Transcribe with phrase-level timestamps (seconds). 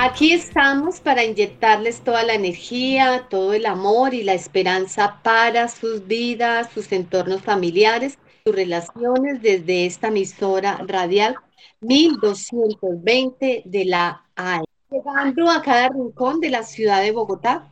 [0.00, 6.06] Aquí estamos para inyectarles toda la energía, todo el amor y la esperanza para sus
[6.06, 11.34] vidas, sus entornos familiares, sus relaciones desde esta emisora radial
[11.80, 14.62] 1220 de la AE.
[14.88, 17.68] Llegando a cada rincón de la ciudad de Bogotá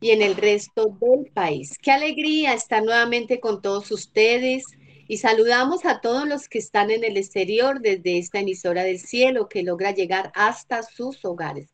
[0.00, 1.76] y en el resto del país.
[1.82, 4.64] Qué alegría estar nuevamente con todos ustedes
[5.06, 9.48] y saludamos a todos los que están en el exterior desde esta emisora del cielo
[9.48, 11.68] que logra llegar hasta sus hogares.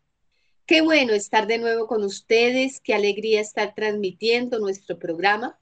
[0.66, 5.58] Qué bueno estar de nuevo con ustedes, qué alegría estar transmitiendo nuestro programa,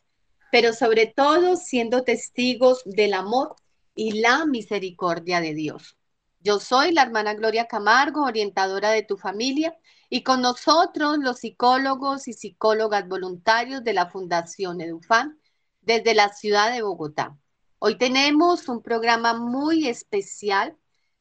[0.52, 3.56] pero sobre todo siendo testigos del amor
[3.94, 5.96] y la misericordia de Dios.
[6.40, 9.76] Yo soy la hermana Gloria Camargo, orientadora de tu familia,
[10.08, 15.38] y con nosotros los psicólogos y psicólogas voluntarios de la Fundación Edufan
[15.80, 17.36] desde la ciudad de Bogotá.
[17.80, 20.76] Hoy tenemos un programa muy especial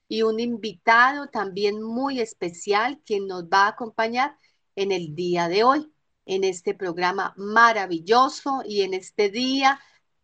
[0.07, 4.35] y un invitado también muy especial quien nos va a acompañar
[4.75, 5.93] en el día de hoy,
[6.25, 9.79] en este programa maravilloso y en este día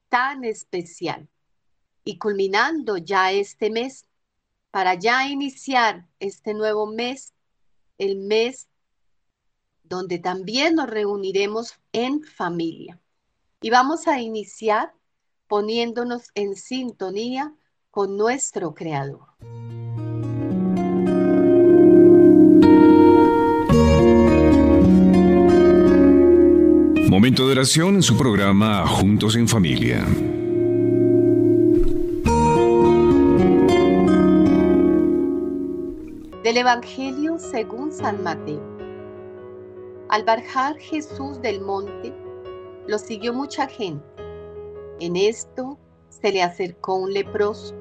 [0.09, 1.29] tan especial.
[2.03, 4.07] Y culminando ya este mes,
[4.71, 7.35] para ya iniciar este nuevo mes,
[7.99, 8.69] el mes
[9.83, 12.99] donde también nos reuniremos en familia.
[13.61, 14.93] Y vamos a iniciar
[15.53, 17.53] poniéndonos en sintonía
[17.91, 19.19] con nuestro Creador.
[27.07, 30.03] Momento de oración en su programa Juntos en Familia.
[36.43, 38.63] Del Evangelio según San Mateo.
[40.09, 42.11] Al bajar Jesús del monte,
[42.87, 44.22] lo siguió mucha gente
[45.05, 45.77] en esto
[46.07, 47.75] se le acercó un leproso,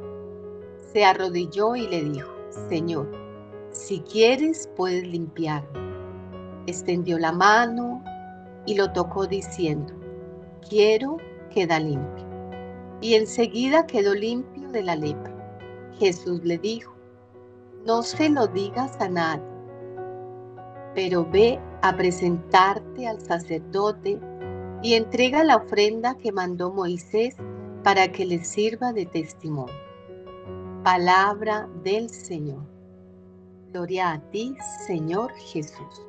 [0.92, 2.32] se arrodilló y le dijo,
[2.68, 3.08] Señor,
[3.70, 5.68] si quieres puedes limpiarme.
[6.66, 8.02] Extendió la mano
[8.66, 9.94] y lo tocó diciendo,
[10.68, 11.18] quiero,
[11.50, 12.26] queda limpio.
[13.00, 15.32] Y enseguida quedó limpio de la lepra.
[16.00, 16.92] Jesús le dijo,
[17.86, 19.46] no se lo digas a nadie,
[20.92, 24.18] pero ve a presentarte al sacerdote
[24.82, 27.36] y entrega la ofrenda que mandó Moisés
[27.84, 29.74] para que le sirva de testimonio.
[30.82, 32.66] Palabra del Señor.
[33.72, 34.56] Gloria a ti,
[34.86, 36.02] Señor Jesús.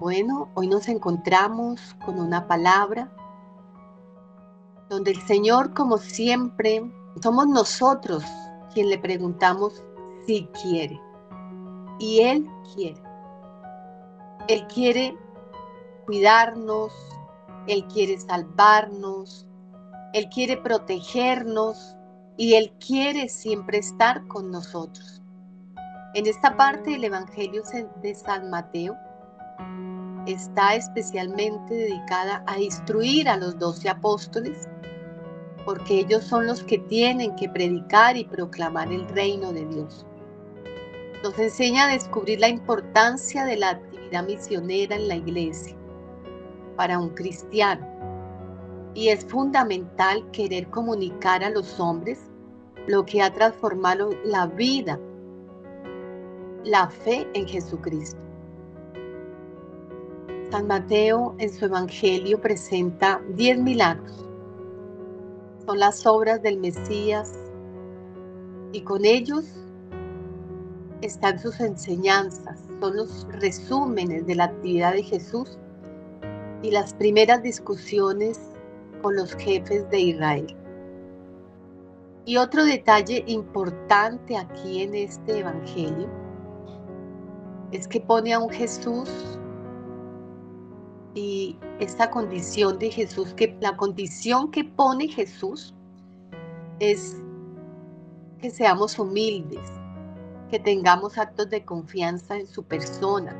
[0.00, 3.10] Bueno, hoy nos encontramos con una palabra
[4.88, 6.82] donde el Señor, como siempre,
[7.22, 8.24] somos nosotros
[8.72, 9.82] quien le preguntamos
[10.26, 11.00] si quiere.
[11.98, 13.02] Y Él quiere.
[14.48, 15.16] Él quiere
[16.08, 16.90] cuidarnos,
[17.66, 19.46] Él quiere salvarnos,
[20.14, 21.94] Él quiere protegernos
[22.38, 25.20] y Él quiere siempre estar con nosotros.
[26.14, 27.62] En esta parte del Evangelio
[28.00, 28.96] de San Mateo
[30.26, 34.66] está especialmente dedicada a instruir a los doce apóstoles,
[35.66, 40.06] porque ellos son los que tienen que predicar y proclamar el reino de Dios.
[41.22, 45.77] Nos enseña a descubrir la importancia de la actividad misionera en la iglesia
[46.78, 47.84] para un cristiano.
[48.94, 52.20] Y es fundamental querer comunicar a los hombres
[52.86, 54.98] lo que ha transformado la vida,
[56.64, 58.16] la fe en Jesucristo.
[60.50, 64.24] San Mateo en su Evangelio presenta 10 milagros.
[65.66, 67.34] Son las obras del Mesías
[68.72, 69.44] y con ellos
[71.02, 75.58] están sus enseñanzas, son los resúmenes de la actividad de Jesús
[76.62, 78.38] y las primeras discusiones
[79.02, 80.56] con los jefes de Israel.
[82.24, 86.08] Y otro detalle importante aquí en este Evangelio
[87.72, 89.38] es que pone a un Jesús
[91.14, 95.74] y esta condición de Jesús, que la condición que pone Jesús
[96.80, 97.16] es
[98.38, 99.68] que seamos humildes,
[100.50, 103.34] que tengamos actos de confianza en su persona,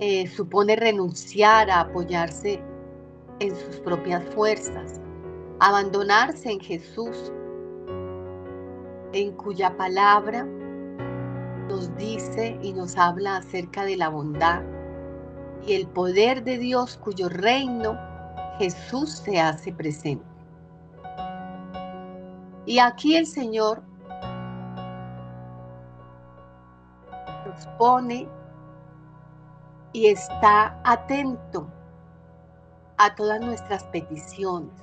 [0.00, 2.60] eh, supone renunciar a apoyarse
[3.40, 5.00] en sus propias fuerzas,
[5.60, 7.32] abandonarse en Jesús,
[9.12, 10.44] en cuya palabra
[11.68, 14.62] nos dice y nos habla acerca de la bondad
[15.66, 17.98] y el poder de Dios cuyo reino
[18.58, 20.24] Jesús se hace presente.
[22.66, 23.82] Y aquí el Señor
[27.46, 28.28] nos pone
[29.94, 31.72] y está atento
[32.98, 34.74] a todas nuestras peticiones,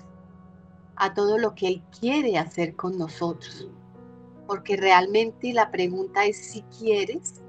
[0.96, 3.68] a todo lo que Él quiere hacer con nosotros.
[4.48, 7.44] Porque realmente la pregunta es si quieres,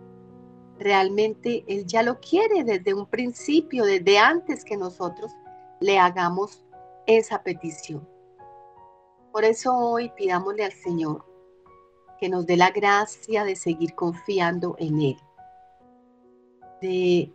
[0.78, 5.30] realmente Él ya lo quiere desde un principio, desde antes que nosotros
[5.78, 6.64] le hagamos
[7.06, 8.06] esa petición.
[9.30, 11.24] Por eso hoy pidámosle al Señor
[12.18, 15.16] que nos dé la gracia de seguir confiando en Él,
[16.80, 17.32] de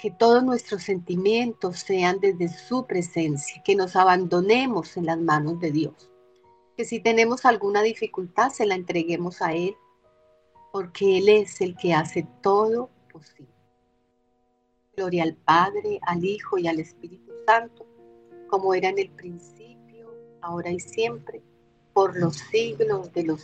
[0.00, 5.70] que todos nuestros sentimientos sean desde su presencia, que nos abandonemos en las manos de
[5.72, 6.10] Dios,
[6.74, 9.76] que si tenemos alguna dificultad se la entreguemos a Él,
[10.72, 13.52] porque Él es el que hace todo posible.
[14.96, 17.86] Gloria al Padre, al Hijo y al Espíritu Santo,
[18.48, 20.10] como era en el principio
[20.40, 21.42] ahora y siempre,
[21.92, 23.42] por los siglos de los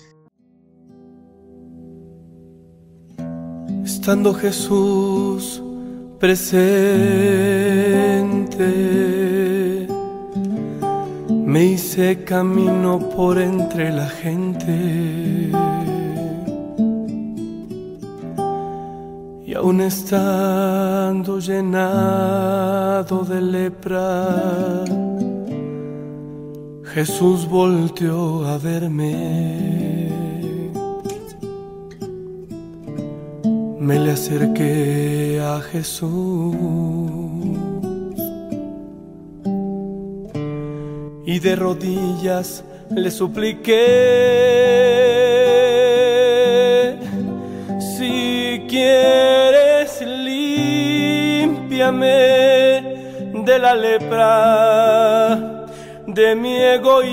[3.85, 5.62] Estando Jesús
[6.19, 6.57] presente,
[11.29, 15.51] me hice camino por entre la gente.
[19.45, 24.85] Y aún estando llenado de lepra,
[26.95, 29.86] Jesús volteó a verme.
[33.87, 36.56] Me le acerqué a Jesús
[41.25, 43.77] y de rodillas le supliqué.
[47.79, 51.47] Si quieres, límpiame
[53.44, 55.69] de la lepra
[56.09, 57.06] de mi egoísmo.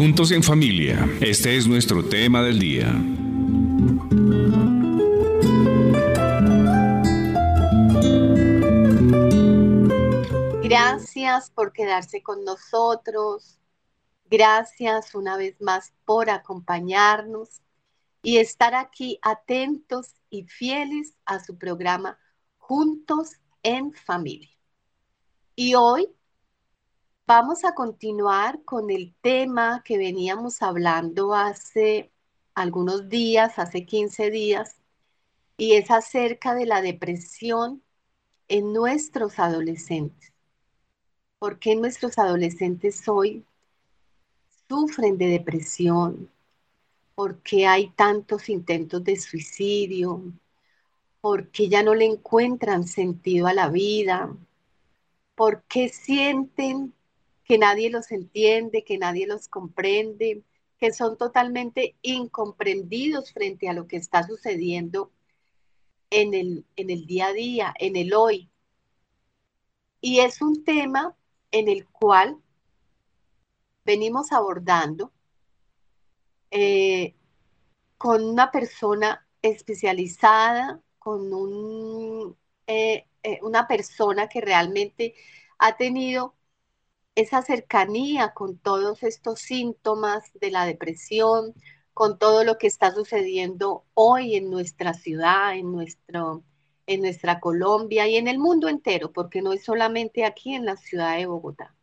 [0.00, 2.90] Juntos en familia, este es nuestro tema del día.
[10.62, 13.58] Gracias por quedarse con nosotros.
[14.30, 17.60] Gracias una vez más por acompañarnos
[18.22, 22.18] y estar aquí atentos y fieles a su programa
[22.56, 23.32] Juntos
[23.62, 24.48] en Familia.
[25.54, 26.08] Y hoy
[27.30, 32.10] vamos a continuar con el tema que veníamos hablando hace
[32.56, 34.74] algunos días, hace 15 días,
[35.56, 37.84] y es acerca de la depresión
[38.48, 40.32] en nuestros adolescentes.
[41.38, 43.44] ¿Por qué nuestros adolescentes hoy
[44.68, 46.28] sufren de depresión,
[47.14, 50.20] porque hay tantos intentos de suicidio,
[51.20, 54.36] porque ya no le encuentran sentido a la vida,
[55.36, 56.92] porque sienten
[57.50, 60.44] que nadie los entiende, que nadie los comprende,
[60.78, 65.10] que son totalmente incomprendidos frente a lo que está sucediendo
[66.10, 68.48] en el, en el día a día, en el hoy.
[70.00, 71.16] Y es un tema
[71.50, 72.38] en el cual
[73.84, 75.10] venimos abordando
[76.52, 77.16] eh,
[77.98, 82.36] con una persona especializada, con un,
[82.68, 85.16] eh, eh, una persona que realmente
[85.58, 86.36] ha tenido
[87.20, 91.54] esa cercanía con todos estos síntomas de la depresión,
[91.94, 96.44] con todo lo que está sucediendo hoy en nuestra ciudad, en, nuestro,
[96.86, 100.76] en nuestra Colombia y en el mundo entero, porque no es solamente aquí en la
[100.76, 101.76] ciudad de Bogotá.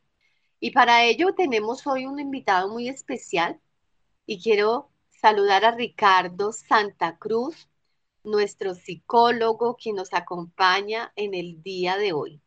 [0.60, 3.60] Y para ello tenemos hoy un invitado muy especial
[4.26, 7.70] y quiero saludar a Ricardo Santa Cruz,
[8.24, 12.42] nuestro psicólogo quien nos acompaña en el día de hoy.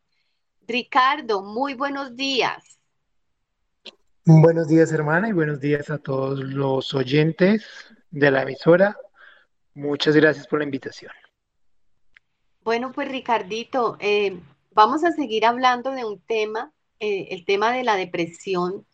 [0.66, 2.79] Ricardo, muy buenos días.
[4.32, 7.66] Buenos días, hermana, y buenos días a todos los oyentes
[8.12, 8.96] de la emisora.
[9.74, 11.10] Muchas gracias por la invitación.
[12.62, 14.38] Bueno, pues Ricardito, eh,
[14.70, 18.86] vamos a seguir hablando de un tema eh, el tema de la depresión,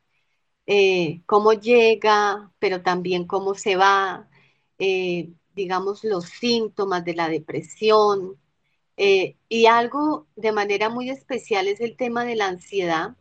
[0.64, 4.31] eh, cómo llega, pero también cómo se va,
[5.55, 8.40] digamos, los síntomas de la depresión.
[8.97, 13.16] y algo de manera muy especial es el tema de la ansiedad.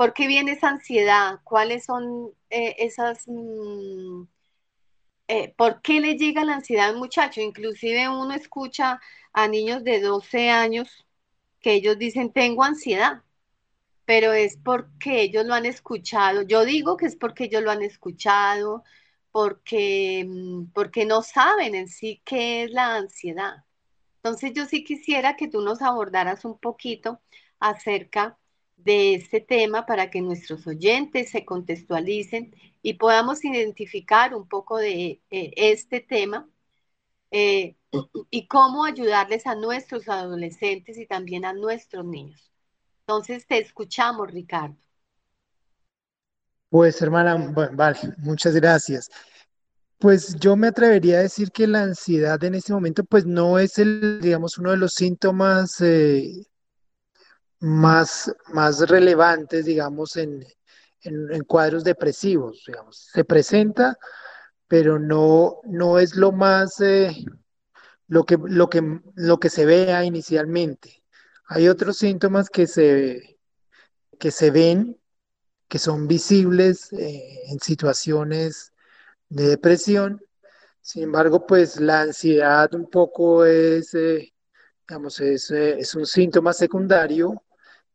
[0.00, 1.40] ¿Por qué viene esa ansiedad?
[1.44, 4.22] ¿Cuáles son esas, mm,
[5.28, 7.42] eh, ¿por qué le llega la ansiedad al muchacho?
[7.42, 8.98] Inclusive uno escucha
[9.34, 10.88] a niños de 12 años
[11.60, 13.22] que ellos dicen, tengo ansiedad,
[14.06, 16.42] pero es porque ellos lo han escuchado.
[16.42, 18.84] Yo digo que es porque ellos lo han escuchado,
[19.32, 23.64] porque, mm, porque no saben en sí qué es la ansiedad.
[24.18, 27.20] Entonces yo sí quisiera que tú nos abordaras un poquito
[27.60, 28.39] acerca
[28.84, 35.20] de este tema para que nuestros oyentes se contextualicen y podamos identificar un poco de
[35.30, 36.48] eh, este tema
[37.30, 37.76] eh,
[38.30, 42.50] y cómo ayudarles a nuestros adolescentes y también a nuestros niños.
[43.00, 44.76] Entonces te escuchamos, Ricardo.
[46.68, 49.10] Pues hermana, vale, muchas gracias.
[49.98, 53.78] Pues yo me atrevería a decir que la ansiedad en este momento pues no es
[53.78, 56.46] el, digamos, uno de los síntomas eh,
[57.60, 60.44] más, más relevantes, digamos, en,
[61.02, 63.08] en, cuadros depresivos, digamos.
[63.12, 63.98] Se presenta,
[64.66, 67.14] pero no, no es lo más, eh,
[68.08, 71.04] lo que, lo que, lo que se vea inicialmente.
[71.46, 73.38] Hay otros síntomas que se,
[74.18, 74.98] que se ven,
[75.68, 78.72] que son visibles eh, en situaciones
[79.28, 80.20] de depresión.
[80.80, 84.32] Sin embargo, pues la ansiedad un poco es, eh,
[84.88, 87.42] digamos, es, es un síntoma secundario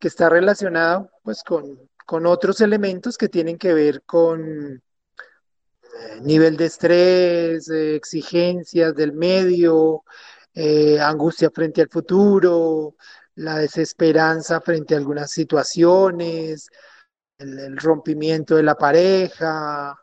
[0.05, 4.81] que está relacionado pues con, con otros elementos que tienen que ver con eh,
[6.21, 10.03] nivel de estrés, eh, exigencias del medio,
[10.53, 12.97] eh, angustia frente al futuro,
[13.33, 16.69] la desesperanza frente a algunas situaciones,
[17.39, 19.97] el, rompimiento de la pareja,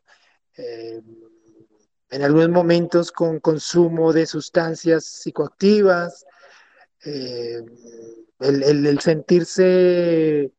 [0.57, 6.27] en algunos momentos con consumo de sustancias psicoactivas,
[8.43, 10.53] el, sentirse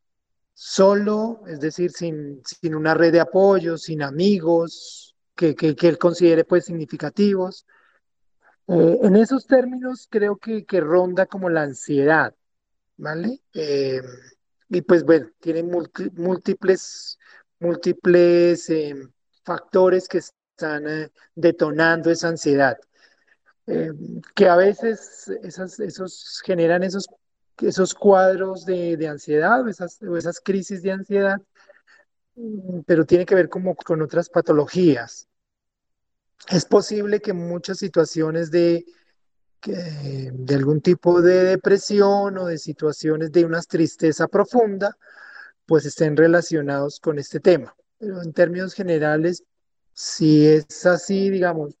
[0.52, 2.42] solo, es decir, sin,
[2.74, 7.66] una red de apoyo, sin amigos que, él considere pues significativos.
[8.68, 12.34] Eh, en esos términos creo que, ronda como la ansiedad,
[12.96, 13.40] ¿vale?
[13.52, 14.00] Eh,
[14.68, 17.18] y pues bueno, tiene múltiples,
[17.60, 18.94] múltiples eh,
[19.44, 22.78] factores que están detonando esa ansiedad.
[24.34, 27.08] que a veces esas, esos generan esos
[27.62, 31.40] esos cuadros de, ansiedad o esas, esas crisis de ansiedad,
[32.36, 35.28] mm, pero tiene que ver como con otras patologías.
[36.48, 38.84] Es posible que muchas situaciones de,
[39.64, 44.96] de algún tipo de depresión o de situaciones de una tristeza profunda,
[45.64, 47.74] pues estén relacionados con este tema.
[47.98, 49.44] Pero en términos generales,
[49.94, 51.74] si es así, digamos,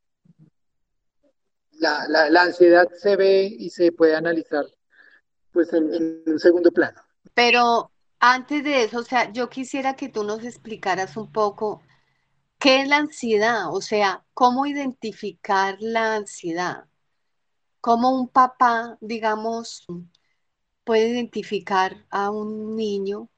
[1.72, 4.64] la, la ansiedad se ve y se puede analizar
[5.54, 7.00] pues en, un segundo plano.
[7.32, 11.80] Pero antes de eso, o sea, yo quisiera que tú nos explicaras un poco
[12.58, 16.84] qué es la ansiedad, o sea, cómo identificar la ansiedad,
[17.80, 19.86] cómo un papá, digamos,
[20.84, 23.28] puede identificar a un niño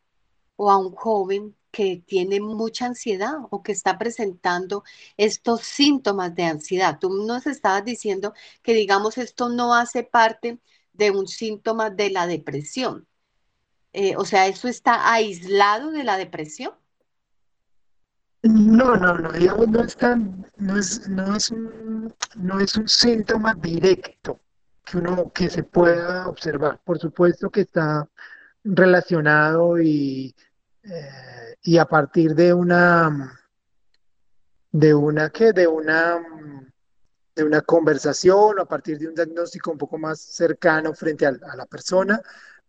[0.56, 4.82] o a un joven que tiene mucha ansiedad o que está presentando
[5.18, 6.98] estos síntomas de ansiedad.
[6.98, 8.32] Tú nos estabas diciendo
[8.62, 10.58] que, digamos, esto no hace parte
[10.96, 13.06] de un síntoma de la depresión.
[13.92, 16.72] Eh, o sea, ¿eso está aislado de la depresión?
[18.42, 19.96] No, no, no, digamos, no es,
[20.58, 24.38] no es, no es, un, no es un síntoma directo
[24.84, 26.80] que uno que se pueda observar.
[26.84, 28.08] Por supuesto que está
[28.62, 30.34] relacionado y,
[30.84, 33.40] eh, y a partir de una
[34.70, 36.20] de una que de una
[37.36, 41.32] de una conversación o a partir de un diagnóstico un poco más cercano frente a,
[41.32, 42.20] la persona,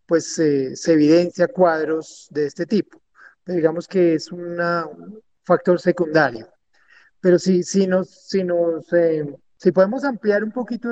[0.06, 3.02] pues se evidencia cuadros de este tipo.
[3.46, 4.58] digamos que es un
[5.44, 6.50] factor secundario.
[7.22, 9.26] Pero si, si, nos, si, nos, eh,
[9.58, 10.90] si podemos ampliar un poquito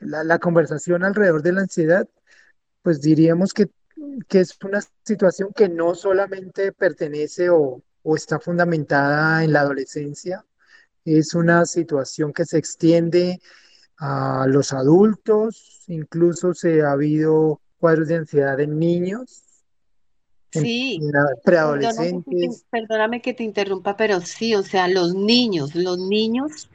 [0.00, 2.08] la, conversación alrededor de la ansiedad,
[2.82, 3.70] pues diríamos que,
[4.28, 10.44] que, es una situación que no solamente pertenece o, o está fundamentada en la adolescencia,
[11.06, 13.40] es una situación que se extiende
[13.98, 19.42] a los adultos, incluso se ha habido cuadros de ansiedad en niños.
[20.50, 21.00] Sí,
[21.44, 22.64] preadolescentes.
[22.70, 26.70] Perdóname que, te, interrumpa, pero sí, o sea, los niños, los niños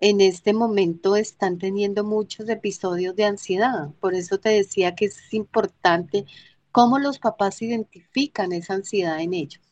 [0.00, 3.90] en este momento están teniendo muchos episodios de ansiedad.
[4.00, 6.24] Por eso te decía que es importante
[6.70, 9.62] cómo los papás identifican esa ansiedad en ellos.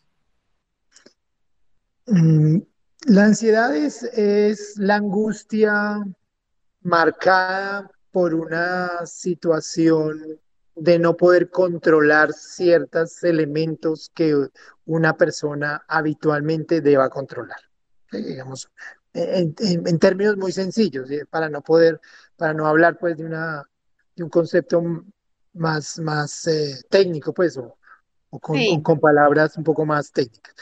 [3.07, 6.05] La ansiedad es, la angustia
[6.81, 10.41] marcada por una situación
[10.75, 14.49] de no poder controlar ciertos elementos que
[14.87, 17.61] una persona habitualmente deba controlar.
[18.11, 18.69] Digamos,
[19.15, 19.55] en,
[20.01, 22.01] términos muy sencillos, para no poder,
[22.37, 23.63] para no hablar pues de, una,
[24.17, 24.83] de un concepto
[25.53, 27.79] más, más eh, técnico, pues, o,
[28.41, 30.55] con, con, palabras un poco más técnicas.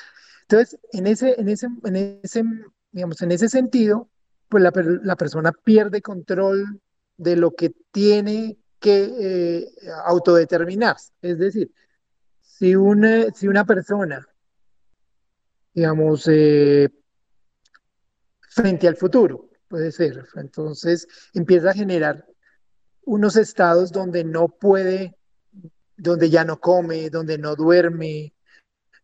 [0.49, 2.45] Entonces, en ese, en ese, en ese,
[2.93, 4.11] digamos, en ese sentido,
[4.49, 6.81] pues la, persona pierde control
[7.17, 9.73] de lo que tiene que eh,
[10.05, 11.13] autodeterminarse.
[11.23, 11.73] Es decir,
[12.41, 14.27] si una, si una persona,
[15.73, 16.91] digamos, eh,
[18.51, 22.27] frente al futuro, puede ser, entonces empieza a generar
[23.07, 25.17] unos estados donde no puede,
[25.97, 28.35] donde ya no come, donde no duerme,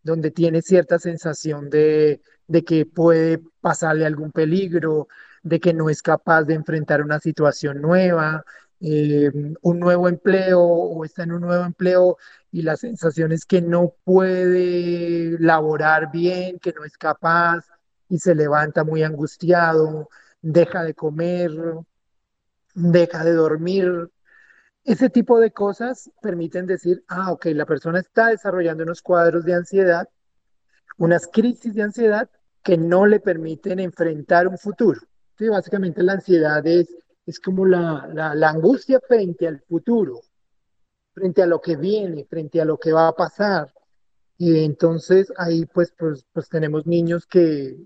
[0.02, 5.08] donde tiene cierta sensación de, de que puede pasarle algún peligro,
[5.42, 8.44] de que no es capaz de enfrentar una situación nueva,
[8.80, 9.30] eh,
[9.60, 12.16] un nuevo empleo o está en un nuevo empleo
[12.50, 17.66] y la sensación es que no puede laborar bien, que no es capaz
[18.08, 20.08] y se levanta muy angustiado,
[20.40, 21.52] deja de comer,
[22.74, 24.10] deja de dormir.
[24.84, 29.54] Ese tipo de cosas permiten decir, ah, ok, la persona está desarrollando unos cuadros de
[29.54, 30.08] ansiedad,
[30.96, 32.30] unas crisis de ansiedad
[32.62, 35.00] que no le permiten enfrentar un futuro.
[35.38, 36.88] Sí, básicamente la ansiedad es,
[37.26, 40.20] es como la, la angustia frente al futuro,
[41.12, 43.72] frente a lo que viene, frente a lo que va a pasar.
[44.36, 47.76] Y entonces ahí pues, pues, pues tenemos niños que,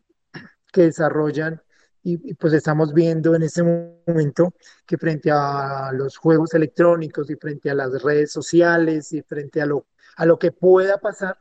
[0.73, 1.61] que desarrollan
[2.07, 4.53] y, pues estamos viendo en este momento
[4.87, 9.67] que frente a los juegos electrónicos y frente a las redes sociales y frente a
[9.67, 11.39] lo, a lo que pueda pasar,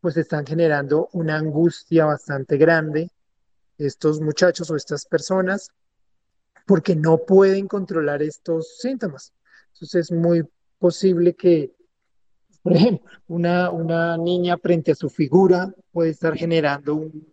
[0.00, 3.10] pues están generando una angustia bastante grande
[3.76, 5.70] estos muchachos o estas personas
[6.64, 9.32] porque no pueden controlar estos síntomas.
[9.72, 10.44] Entonces es muy
[10.78, 11.74] posible que,
[12.62, 17.32] por ejemplo, una, una niña frente a su figura puede estar generando un,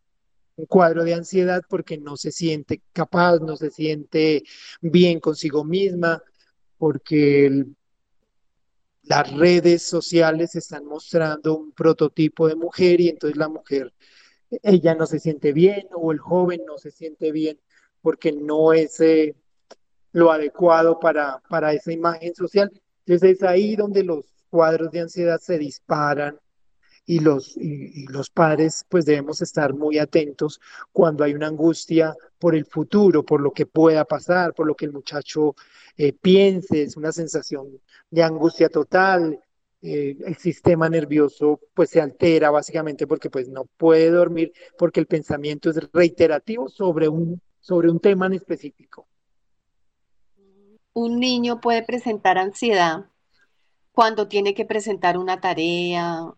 [0.58, 4.44] un cuadro de ansiedad porque no se siente capaz, no se siente
[4.82, 6.24] bien consigo misma,
[6.78, 7.66] porque
[9.04, 13.94] las redes sociales están mostrando un prototipo de mujer y entonces la mujer,
[14.64, 17.60] ella no se siente bien o el joven no se siente bien
[18.02, 19.36] porque no es eh,
[20.12, 22.72] lo adecuado para, para esa imagen social.
[23.06, 26.40] Entonces es ahí donde los cuadros de ansiedad se disparan
[27.06, 30.60] y los, y, los padres pues debemos estar muy atentos
[30.92, 34.86] cuando hay una angustia por el futuro, por lo que pueda pasar, por lo que
[34.86, 35.56] el muchacho
[35.98, 39.40] eh, piense, es una sensación de angustia total,
[39.82, 45.06] eh, el sistema nervioso pues se altera básicamente porque pues no puede dormir porque el
[45.06, 49.08] pensamiento es reiterativo sobre un, sobre un tema en específico.
[50.94, 53.06] Un niño puede presentar ansiedad
[53.92, 56.34] cuando tiene que presentar una tarea,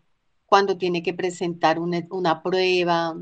[0.48, 3.14] cuando tiene que presentar una, prueba,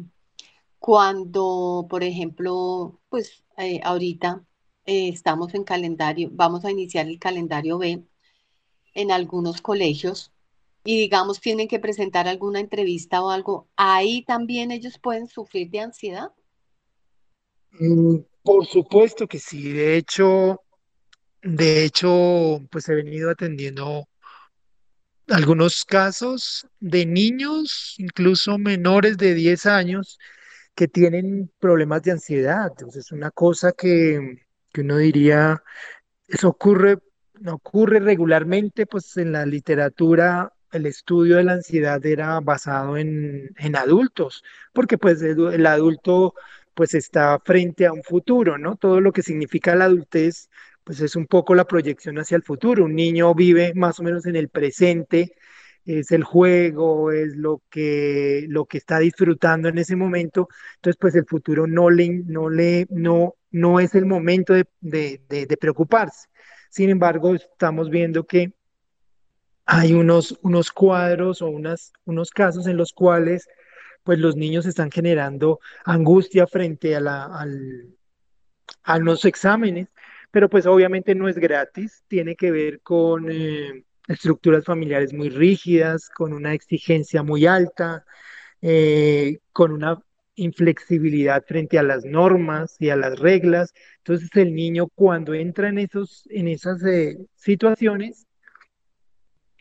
[0.78, 4.44] cuando, por ejemplo, pues eh, ahorita
[4.84, 8.04] eh, estamos en calendario, vamos a iniciar el calendario B
[8.94, 10.30] en algunos colegios
[10.84, 15.80] y digamos tienen que presentar alguna entrevista o algo, ahí también ellos pueden sufrir de
[15.80, 16.30] ansiedad.
[17.72, 20.62] Mm, por supuesto que sí, de hecho,
[21.42, 24.06] de hecho, pues he venido atendiendo
[25.28, 30.18] algunos casos de niños, incluso menores de 10 años,
[30.74, 32.68] que tienen problemas de ansiedad.
[32.70, 35.62] Entonces, es una cosa que, que uno diría,
[36.28, 36.98] eso ocurre,
[37.46, 43.76] ocurre regularmente, pues en la literatura el estudio de la ansiedad era basado en, en
[43.76, 46.34] adultos, porque pues el adulto
[46.74, 48.76] pues está frente a un futuro, ¿no?
[48.76, 50.50] Todo lo que significa la adultez
[50.86, 52.84] pues es un poco la proyección hacia el futuro.
[52.84, 55.34] Un niño vive más o menos en el presente,
[55.84, 60.48] es el juego, es lo que, lo que está disfrutando en ese momento.
[60.76, 65.56] Entonces, pues el futuro no le, no le, no, no es el momento de, de,
[65.60, 66.28] preocuparse.
[66.70, 68.52] Sin embargo, estamos viendo que
[69.64, 73.48] hay unos, unos cuadros o unas, unos casos en los cuales
[74.04, 77.96] pues los niños están generando angustia frente a, la, al,
[78.84, 79.88] a los exámenes
[80.36, 86.10] pero pues obviamente no es gratis, tiene que ver con eh, estructuras familiares muy rígidas,
[86.10, 88.04] con una exigencia muy alta,
[88.60, 89.98] eh, con una
[90.34, 93.72] inflexibilidad frente a las normas y a las reglas.
[93.96, 98.26] Entonces el niño cuando entra en, esos, en esas eh, situaciones,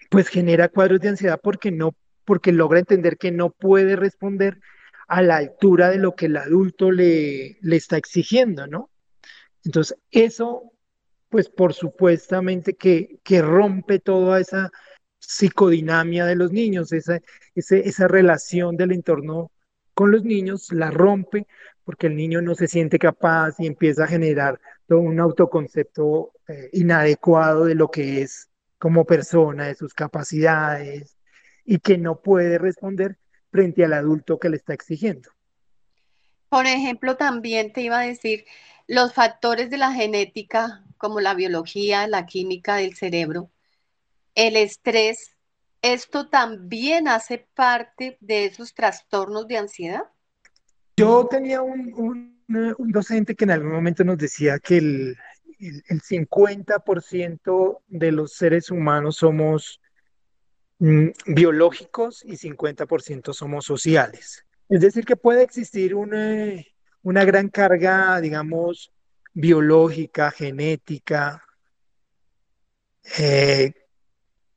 [0.10, 4.60] pues genera cuadros de ansiedad porque no, porque logra entender que no puede responder
[5.08, 8.90] a la altura de lo que el adulto le, le está exigiendo, ¿no?
[9.66, 10.72] Entonces, eso,
[11.30, 14.72] pues por supuestamente que, rompe toda esa
[15.20, 17.20] psicodinamia de los niños, esa,
[17.56, 19.52] esa relación del entorno
[19.94, 21.48] con los niños, la rompe
[21.84, 26.70] porque el niño no se siente capaz y empieza a generar todo un autoconcepto eh,
[26.74, 28.50] inadecuado de lo que es
[28.80, 31.18] como persona, de sus capacidades,
[31.64, 33.18] y que no puede responder
[33.52, 35.30] frente al adulto que le está exigiendo.
[36.50, 38.46] Por ejemplo, también te iba a decir,
[38.88, 43.50] los factores de la genética, como la biología, la química del cerebro,
[44.36, 45.36] el estrés,
[45.82, 50.04] ¿esto también hace parte de esos trastornos de ansiedad?
[50.98, 55.18] Yo tenía un, docente que en algún momento nos decía que el,
[55.60, 59.82] el, 50% de los seres humanos somos
[60.80, 64.46] mm, biológicos y 50% somos sociales.
[64.70, 66.54] Es decir, que puede existir una,
[67.06, 68.92] una gran carga, digamos,
[69.32, 71.46] biológica, genética,
[73.20, 73.74] eh,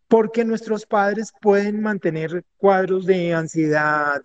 [0.08, 4.22] porque nuestros padres pueden mantener cuadros de ansiedad,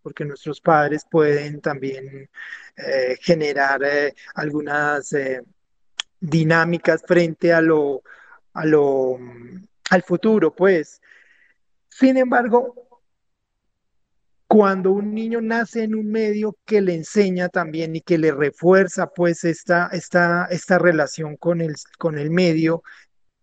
[0.00, 2.30] porque nuestros padres pueden también
[2.74, 5.14] eh, generar eh, algunas
[6.18, 8.02] dinámicas frente a lo,
[8.54, 9.18] a lo,
[9.90, 11.02] al futuro, pues.
[11.90, 12.91] Sin embargo,
[14.52, 19.06] cuando un niño nace en un medio que le enseña también y que le refuerza
[19.06, 22.82] pues esta, esta, esta relación con el, con el medio,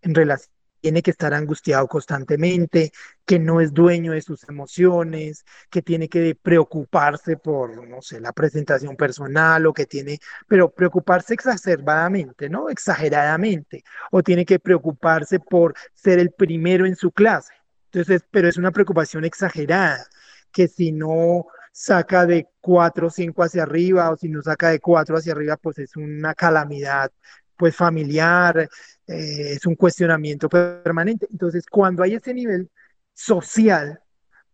[0.03, 2.91] en relación tiene que estar angustiado constantemente,
[3.25, 8.31] que no es dueño de sus emociones, que tiene que preocuparse por, no sé, la
[8.31, 12.69] presentación personal o que tiene, pero preocuparse exacerbadamente, ¿no?
[12.69, 17.51] Exageradamente, o tiene que preocuparse por ser el primero en su clase.
[17.91, 20.07] Entonces, pero es una preocupación exagerada,
[20.51, 24.79] que si no saca de cuatro o cinco hacia arriba o si no saca de
[24.79, 27.11] cuatro hacia arriba, pues es una calamidad
[27.55, 28.69] pues familiar,
[29.07, 31.27] eh, es un cuestionamiento permanente.
[31.29, 32.69] Entonces, cuando hay ese nivel
[33.13, 34.01] social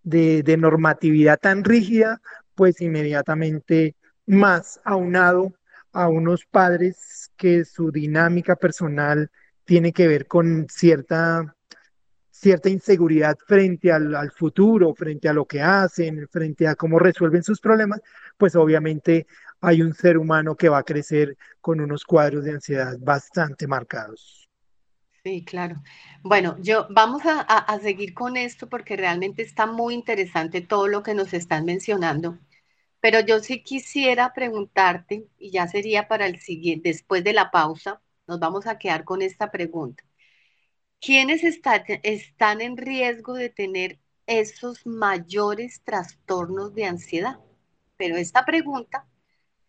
[0.04, 2.22] de, de normatividad tan rígida,
[2.56, 5.54] pues inmediatamente más aunado
[5.92, 9.30] a unos padres que su dinámica personal
[9.66, 11.55] tiene que ver con cierta,
[12.36, 17.62] cierta inseguridad frente al, futuro, frente a lo que hacen, frente a cómo resuelven sus
[17.62, 18.02] problemas,
[18.38, 19.26] pues obviamente
[19.62, 24.50] hay un ser humano que va a crecer con unos cuadros de ansiedad bastante marcados.
[25.24, 25.82] Sí, claro.
[26.22, 31.16] Bueno, yo vamos a, seguir con esto porque realmente está muy interesante todo lo que
[31.16, 32.38] nos están mencionando.
[33.00, 38.02] Pero yo sí quisiera preguntarte, y ya sería para el siguiente, después de la pausa,
[38.28, 40.05] nos vamos a quedar con esta pregunta.
[41.02, 47.40] ¿Quiénes están en riesgo de tener esos mayores trastornos de ansiedad?
[47.98, 49.08] Pero esta pregunta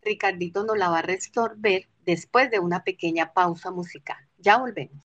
[0.06, 4.16] Ricardito nos la va a resolver después de una pequeña pausa musical.
[4.38, 5.02] Ya volvemos.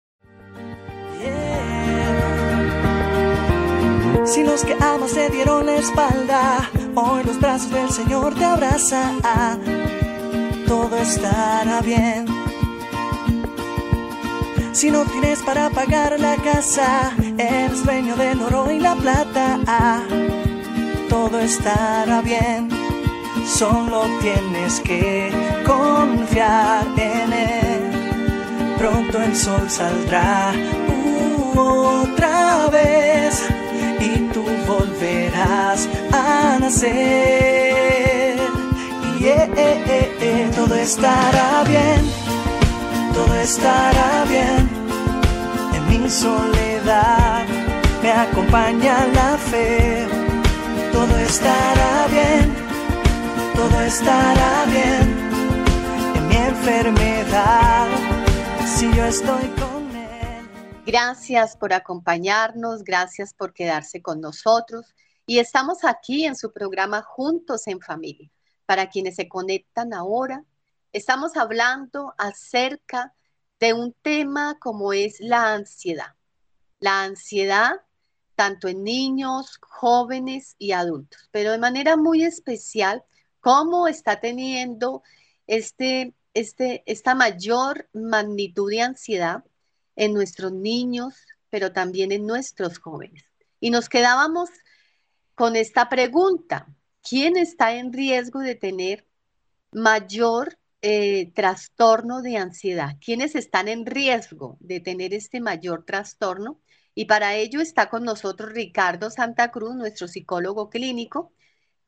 [4.26, 9.22] Si los que amas te dieron la espalda, hoy los brazos del Señor te abrazan,
[10.68, 12.39] todo estará bien.
[14.80, 19.60] Si no tienes para pagar la casa, el sueño del oro y la plata,
[21.10, 22.70] todo estará bien
[23.46, 25.32] solo tienes que
[25.66, 28.76] confiar en él.
[28.78, 30.54] Pronto el sol saldrá
[31.56, 33.44] otra vez
[34.00, 38.40] y tú volverás a nacer.
[39.20, 42.02] Y eh, eh, eh, todo estará bien,
[43.14, 44.70] todo estará bien.
[45.76, 47.46] En mi soledad
[48.02, 50.08] me acompaña la fe,
[50.92, 52.70] todo estará bien
[53.60, 55.30] todo estará bien
[56.16, 57.88] en mi enfermedad
[58.66, 60.50] si yo estoy con Él.
[60.86, 64.96] Gracias por acompañarnos, gracias por quedarse con nosotros
[65.26, 68.30] y estamos aquí en su programa Juntos en Familia.
[68.66, 70.46] Para quienes se conectan ahora,
[70.94, 73.14] estamos hablando acerca
[73.60, 76.16] de un tema como es la ansiedad.
[76.80, 77.82] La ansiedad
[78.40, 83.04] tanto en niños, jóvenes y adultos, pero de manera muy especial
[83.42, 85.04] cómo está teniendo
[85.46, 89.44] este, este, esta mayor magnitud de ansiedad
[89.98, 91.16] en nuestros niños,
[91.50, 93.26] pero también en nuestros jóvenes.
[93.60, 94.50] Y nos quedábamos
[95.36, 96.66] con esta pregunta,
[97.02, 99.06] ¿quién está en riesgo de tener
[99.74, 102.98] mayor eh, trastorno de ansiedad?
[103.04, 106.62] ¿Quiénes están en riesgo de tener este mayor trastorno?
[106.96, 111.34] Y para ello está con nosotros Ricardo Santa Cruz, nuestro psicólogo clínico,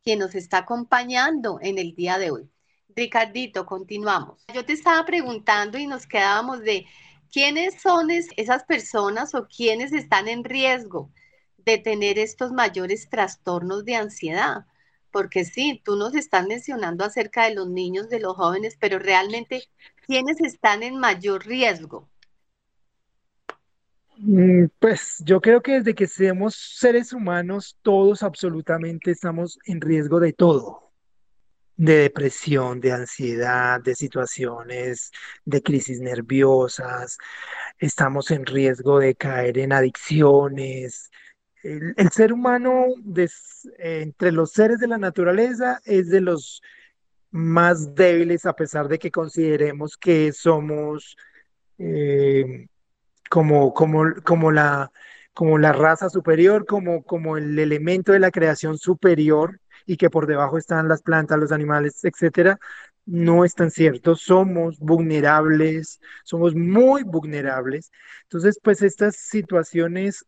[0.03, 2.49] quien nos está acompañando en el día de hoy.
[2.95, 4.43] Ricardito, continuamos.
[4.53, 6.85] Yo te estaba preguntando y nos quedábamos de
[7.31, 11.11] quiénes son esas personas o quiénes están en riesgo
[11.57, 14.65] de tener estos mayores trastornos de ansiedad.
[15.11, 19.63] Porque sí, tú nos estás mencionando acerca de los niños, de los jóvenes, pero realmente,
[20.07, 22.09] ¿quiénes están en mayor riesgo?
[24.17, 30.19] Mm, Pues yo creo que desde que seamos seres humanos, todos absolutamente estamos en riesgo
[30.19, 30.91] de todo,
[31.77, 35.11] de depresión, de ansiedad, de situaciones
[35.45, 37.17] de crisis nerviosas,
[37.79, 41.11] estamos en riesgo de caer en adicciones.
[41.63, 43.27] El, ser humano, eh,
[44.01, 46.61] entre los seres de la naturaleza, es de los
[47.31, 51.17] más débiles, a pesar de que consideremos que somos...
[51.77, 52.67] eh,
[53.31, 54.91] como, como, como la,
[55.33, 60.27] como la raza superior, como, como el elemento de la creación superior y que por
[60.27, 62.59] debajo están las plantas, los animales, etcétera,
[63.05, 64.15] no es tan cierto.
[64.15, 67.91] Somos vulnerables, somos muy vulnerables.
[68.23, 70.25] Entonces, pues estas situaciones,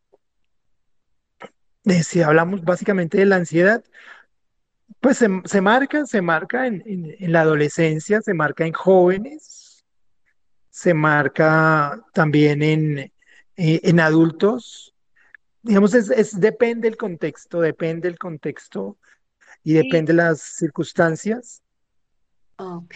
[1.86, 3.84] eh, si hablamos básicamente de la ansiedad,
[5.00, 9.62] pues se, se marca, se marca en, en en la adolescencia, se marca en jóvenes
[10.72, 13.12] se marca también en, eh,
[13.58, 14.96] en adultos.
[15.64, 18.98] Digamos, es, es- depende el contexto, depende el contexto
[19.64, 21.64] y depende las circunstancias.
[22.58, 22.96] ok.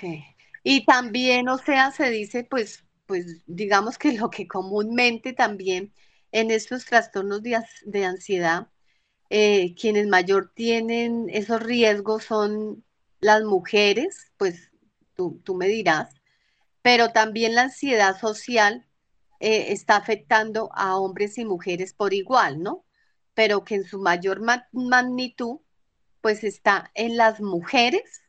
[0.63, 5.93] Y también, o sea, se dice, pues, pues, digamos que lo que comúnmente también
[6.31, 8.67] en estos trastornos de, de ansiedad,
[9.29, 12.83] eh, quienes mayor tienen esos riesgos son
[13.19, 14.71] las mujeres, pues
[15.15, 16.13] tú, tú me dirás,
[16.81, 18.85] pero también la ansiedad social
[19.39, 22.85] eh, está afectando a hombres y mujeres por igual, ¿no?
[23.35, 25.59] Pero que en su mayor ma- magnitud,
[26.21, 28.21] pues está en las mujeres.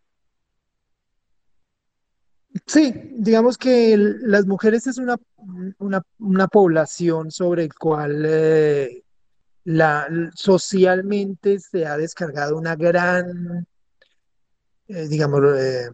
[2.67, 5.17] Sí, digamos que las mujeres es una,
[5.79, 9.03] una, una población sobre el cual eh,
[10.35, 13.67] socialmente se ha descargado una gran,
[14.89, 15.91] eh, digamos, eh,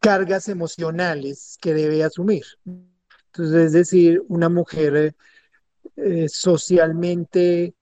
[0.00, 2.44] cargas emocionales que debe asumir.
[2.64, 5.14] Entonces, es decir, una mujer
[5.96, 7.74] eh, socialmente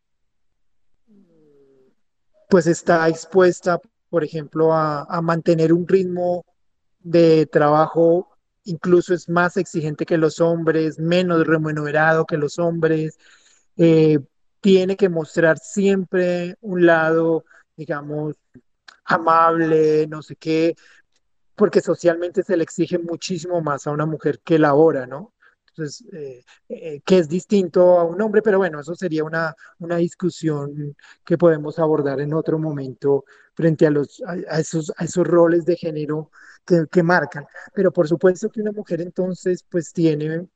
[2.49, 3.81] pues está expuesta,
[4.11, 6.45] por ejemplo, a, a mantener un ritmo
[7.01, 8.29] de trabajo,
[8.65, 13.19] incluso es más exigente que los hombres, menos remunerado que los hombres,
[13.77, 14.19] eh,
[14.63, 17.45] tiene que mostrar siempre un lado,
[17.77, 18.37] digamos,
[19.05, 20.77] amable, no sé qué,
[21.57, 25.35] porque socialmente se le exige muchísimo más a una mujer que labora, ¿no?
[25.69, 29.97] Entonces, eh, eh, que es distinto a un hombre, pero bueno, eso sería una, una
[29.97, 35.27] discusión que podemos abordar en otro momento frente a los, a, a esos, a esos
[35.27, 36.31] roles de género
[36.65, 37.47] que, que marcan.
[37.75, 40.47] Pero por supuesto que una mujer entonces, pues tiene,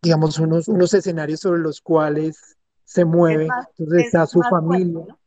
[0.00, 3.46] digamos, unos, unos escenarios sobre los cuales se Es mueve.
[3.46, 5.04] más, Entonces es está su fuerte, familia.
[5.08, 5.18] ¿no?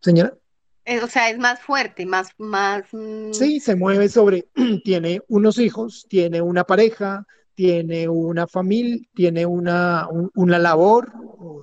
[0.00, 0.36] Señora.
[0.84, 4.48] Eh, o sea, es más fuerte, más, más, mm, Sí, se mueve sobre,
[4.84, 11.12] tiene unos hijos, tiene una pareja, tiene una familia, tiene una, un- una labor,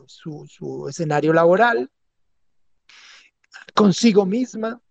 [0.08, 1.90] su, su escenario laboral,
[3.74, 4.82] consigo misma.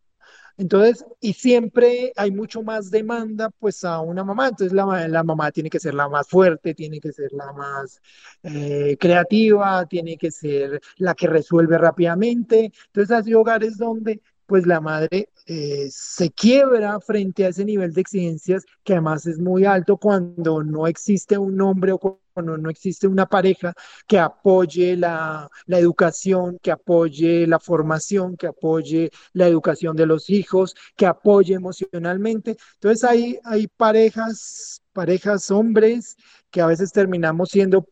[0.57, 4.49] Entonces, y siempre hay mucho más demanda pues a una mamá.
[4.49, 8.01] Entonces la, la mamá tiene que ser la más fuerte, tiene que ser la más
[8.43, 12.73] eh, creativa, tiene que ser la que resuelve rápidamente.
[12.87, 18.01] Entonces hay hogares donde pues la madre eh, se quiebra frente a ese nivel de
[18.01, 23.07] exigencias que además es muy alto cuando no existe un hombre o cuando no existe
[23.07, 23.75] una pareja
[24.07, 30.31] que apoye la, la educación, que apoye la formación, que apoye la educación de los
[30.31, 32.57] hijos, que apoye emocionalmente.
[32.75, 36.17] Entonces hay, hay parejas, parejas hombres
[36.51, 37.87] que a veces terminamos siendo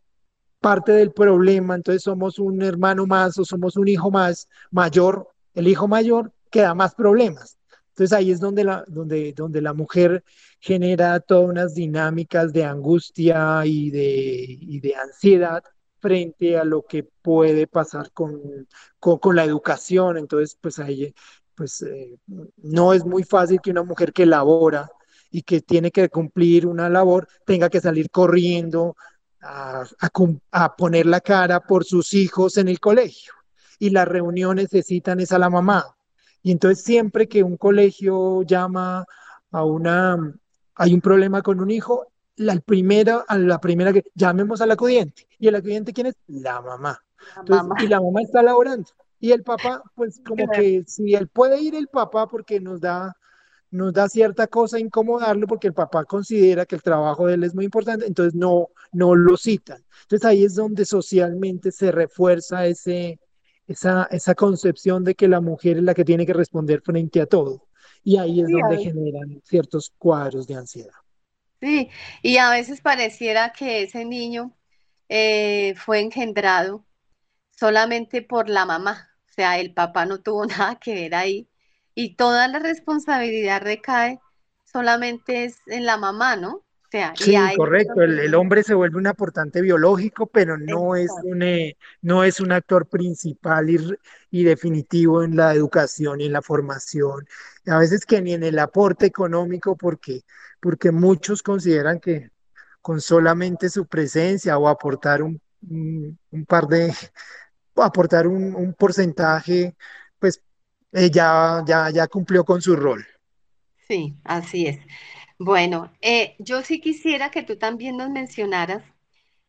[0.59, 5.67] parte del problema, entonces somos un hermano más o somos un hijo más mayor, el
[5.67, 7.57] hijo mayor que da más problemas.
[7.89, 10.23] Entonces ahí es donde la, donde, donde la mujer
[10.59, 15.63] genera todas unas dinámicas de angustia y de, y de ansiedad
[15.99, 18.67] frente a lo que puede pasar con,
[18.99, 20.17] con, la educación.
[20.17, 21.13] Entonces, pues ahí
[21.55, 22.17] pues, eh,
[22.57, 24.89] no es muy fácil que una mujer que labora
[25.29, 28.95] y que tiene que cumplir una labor tenga que salir corriendo
[29.41, 29.85] a,
[30.51, 33.33] a, poner la cara por sus hijos en el colegio.
[33.79, 35.95] Y las reuniones necesitan es a la mamá.
[36.43, 39.05] Y entonces siempre que un colegio llama
[39.51, 40.17] a una,
[40.75, 45.27] hay un problema con un hijo, la primera, a la primera que llamemos al acudiente.
[45.37, 46.15] ¿Y el acudiente quién es?
[46.27, 46.99] La mamá.
[47.19, 47.83] la Entonces, mamá.
[47.83, 48.89] y la mamá está laborando.
[49.19, 53.15] Y el papá, pues como que si él puede ir el papá porque nos da,
[53.69, 57.53] nos da cierta cosa incomodarlo porque el papá considera que el trabajo de él es
[57.53, 59.83] muy importante, entonces no, no lo citan.
[60.03, 63.19] Entonces ahí es donde socialmente se refuerza ese,
[63.71, 67.25] esa, esa concepción de que la mujer es la que tiene que responder frente a
[67.25, 67.67] todo.
[68.03, 70.93] Y ahí es donde generan ciertos cuadros de ansiedad.
[71.59, 71.89] Sí,
[72.23, 74.55] y a veces pareciera que ese niño
[75.09, 76.85] eh, fue engendrado
[77.51, 81.47] solamente por la mamá, o sea, el papá no tuvo nada que ver ahí
[81.93, 84.19] y toda la responsabilidad recae
[84.65, 86.63] solamente es en la mamá, ¿no?
[87.15, 88.01] Sí, correcto.
[88.01, 92.51] El, hombre se vuelve un aportante biológico, pero no es un, eh, no es un
[92.51, 93.77] actor principal y,
[94.29, 97.25] y, definitivo en la educación y en la formación.
[97.67, 100.21] A veces que ni en el aporte económico, porque,
[100.59, 102.29] porque muchos consideran que
[102.81, 106.93] con solamente su presencia o aportar un, un, par de,
[107.75, 109.75] aportar un, un porcentaje,
[110.19, 110.41] pues
[110.91, 113.05] eh, ya, ya, ya cumplió con su rol.
[113.87, 114.79] Sí, así es.
[115.43, 118.83] Bueno, eh, yo sí quisiera que tú también nos mencionaras,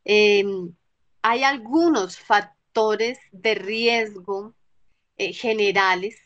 [0.04, 0.74] em,
[1.22, 4.54] hay algunos factores de riesgo
[5.18, 6.16] eh, generales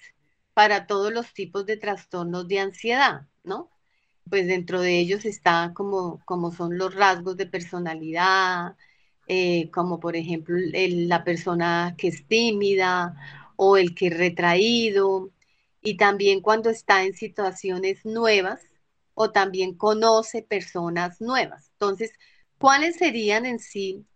[0.54, 3.70] para todos los tipos de trastornos de ansiedad, ¿no?
[4.30, 8.76] Pues dentro de ellos está como, como son los rasgos de personalidad,
[9.28, 13.16] eh, como por ejemplo la persona que es tímida
[13.56, 15.32] o el que es retraído,
[15.82, 18.60] y también cuando está en situaciones nuevas
[19.18, 21.70] o también conoce personas nuevas.
[21.72, 22.12] Entonces,
[22.58, 24.06] ¿cuáles serían en sí,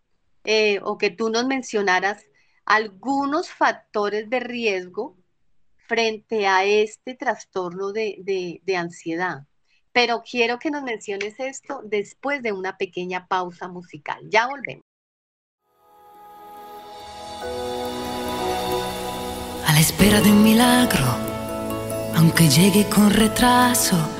[0.45, 2.23] eh, o que tú nos mencionaras,
[2.67, 5.17] algunos factores de riesgo
[5.89, 9.47] frente a este trastorno de, de ansiedad?
[9.93, 14.21] Pero quiero que nos menciones esto después de una pequeña pausa musical.
[14.29, 14.85] Ya volvemos.
[19.67, 21.07] A la espera de un milagro,
[22.15, 24.20] aunque llegue con retraso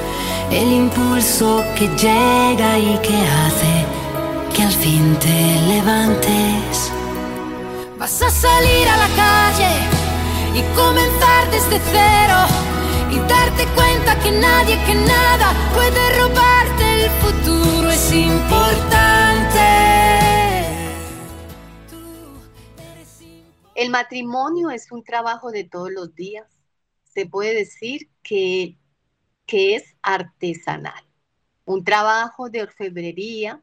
[0.51, 3.85] El impulso que llega y que hace
[4.53, 6.91] que al fin te levantes.
[7.97, 9.73] Vas a salir a la calle
[10.53, 12.39] y comenzar desde cero
[13.11, 18.81] y darte cuenta que nadie, que nada puede robarte el futuro, es importante.
[23.75, 26.45] El matrimonio es un trabajo de todos los días.
[27.05, 28.80] Se puede decir que
[29.51, 31.03] que es artesanal,
[31.65, 33.61] un trabajo de orfebrería,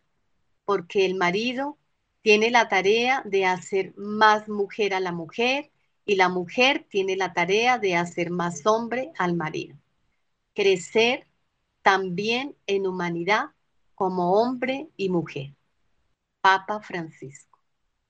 [0.66, 1.78] porque el marido
[2.20, 5.70] tiene la tarea de hacer más mujer a la mujer
[6.04, 9.78] y la mujer tiene la tarea de hacer más hombre al marido.
[10.54, 11.26] Crecer
[11.80, 13.46] también en humanidad
[13.94, 15.54] como hombre y mujer.
[16.42, 17.58] Papa Francisco.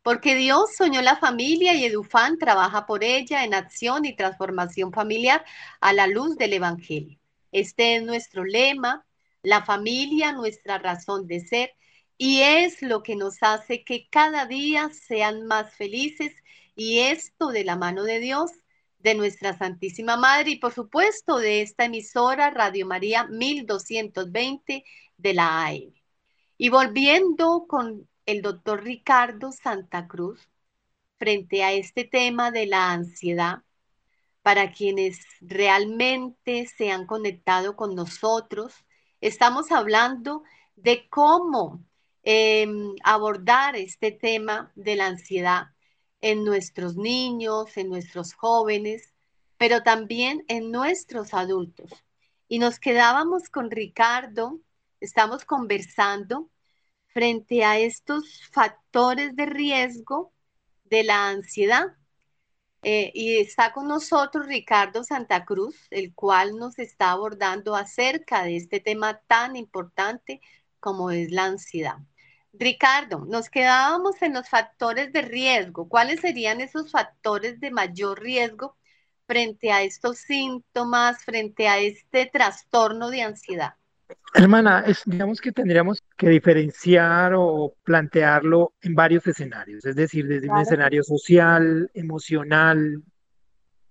[0.02, 5.44] Porque Dios soñó la familia y Edufán trabaja por ella en acción y transformación familiar
[5.80, 7.17] a la luz del Evangelio.
[7.52, 9.06] Este es nuestro lema,
[9.42, 11.72] la familia, nuestra razón de ser,
[12.16, 16.32] y es lo que nos hace que cada día sean más felices,
[16.74, 18.50] y esto de la mano de Dios,
[18.98, 24.84] de nuestra Santísima Madre, y por supuesto de esta emisora Radio María 1220
[25.16, 25.92] de la AM.
[26.56, 30.48] Y volviendo con el doctor Ricardo Santa Cruz,
[31.18, 33.62] frente a este tema de la ansiedad,
[34.42, 38.74] para quienes realmente se han conectado con nosotros.
[39.20, 40.42] Estamos hablando
[40.76, 41.84] de cómo
[42.22, 45.68] em, abordar este tema de la ansiedad
[46.20, 49.14] en nuestros niños, en nuestros jóvenes,
[49.56, 51.90] pero también en nuestros adultos.
[52.48, 54.60] Y nos quedábamos con Ricardo,
[55.00, 56.48] estamos conversando
[57.08, 60.32] frente a estos factores de riesgo
[60.84, 61.98] de la ansiedad
[62.82, 68.56] eh, y está con nosotros Ricardo Santa Cruz, el cual nos está abordando acerca de
[68.56, 70.40] este tema tan importante
[70.80, 71.98] como es la ansiedad.
[72.52, 75.88] Ricardo, nos quedábamos en los factores de riesgo.
[75.88, 78.76] ¿Cuáles serían esos factores de mayor riesgo
[79.26, 83.74] frente a estos síntomas, frente a este trastorno de ansiedad?
[84.34, 90.58] Hermana, digamos que tendríamos que diferenciar o plantearlo en varios escenarios, es decir, desde un
[90.58, 93.02] escenario social, emocional,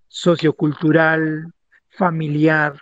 [0.07, 1.51] sociocultural,
[1.89, 2.81] familiar.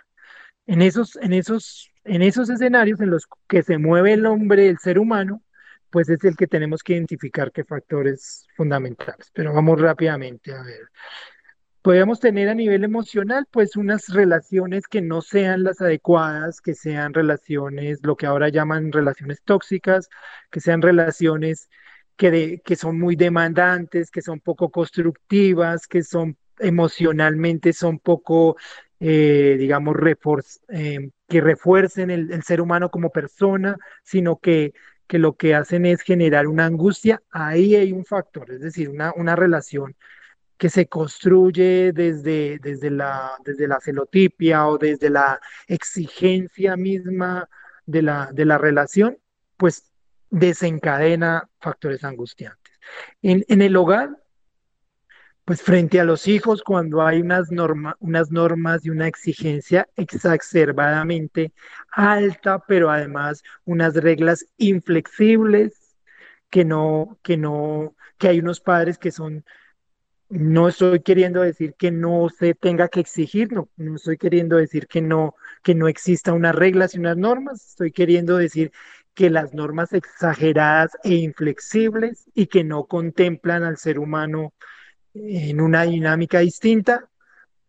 [0.66, 4.78] En esos, en esos, en esos escenarios en los que se mueve el hombre, el
[4.78, 5.42] ser humano,
[5.90, 9.30] pues es el que tenemos que identificar qué factores fundamentales.
[9.32, 10.88] Pero vamos rápidamente a ver.
[11.86, 17.14] Podemos tener a nivel emocional, pues unas relaciones que no sean las adecuadas, que sean
[17.14, 20.08] relaciones, lo que ahora llaman relaciones tóxicas,
[20.50, 21.68] que sean relaciones
[22.16, 28.56] que, que son muy demandantes, que son poco constructivas, que son emocionalmente, son poco,
[28.98, 29.94] eh, digamos,
[30.70, 34.72] eh, que refuercen el, el, ser humano como persona, sino que,
[35.06, 37.22] que lo que hacen es generar una angustia.
[37.30, 39.94] Ahí hay un factor, es decir, una, una relación
[40.58, 47.48] que se construye desde, desde, la, desde la celotipia o desde la exigencia misma
[47.84, 49.18] de la, de la relación,
[49.56, 49.92] pues
[50.30, 52.72] desencadena factores angustiantes.
[53.22, 54.10] En, en el hogar,
[55.44, 61.52] pues frente a los hijos, cuando hay unas, norma, unas normas y una exigencia exacerbadamente
[61.92, 65.94] alta, pero además unas reglas inflexibles
[66.50, 69.44] que no, que no, que hay unos padres que son
[70.28, 75.00] no estoy queriendo decir que no se tenga que exigir, no, estoy queriendo decir que
[75.00, 78.72] no, que no exista unas reglas y unas normas, estoy queriendo decir
[79.14, 84.52] que las normas exageradas e inflexibles y que no contemplan al ser humano
[85.14, 87.08] en una dinámica distinta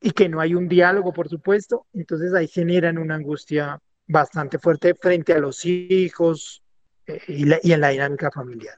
[0.02, 4.96] y que no hay un diálogo, por supuesto, entonces ahí generan una angustia bastante fuerte
[4.96, 6.64] frente a los hijos
[7.06, 8.78] eh, y en la dinámica familiar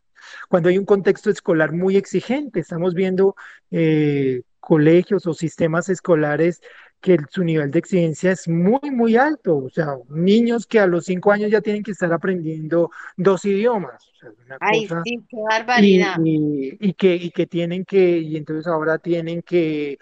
[0.50, 2.60] cuando hay un contexto escolar muy exigente.
[2.60, 3.36] Estamos viendo
[3.72, 6.62] eh, colegios o sistemas escolares
[7.02, 9.58] que su nivel de exigencia es muy, muy alto.
[9.58, 14.10] O sea, niños que a los cinco años ya tienen que estar aprendiendo dos idiomas.
[14.10, 16.18] O sea, una Ay, cosa, sí, qué barbaridad.
[16.24, 19.98] Y, y, que, y que tienen que, y entonces ahora tienen que,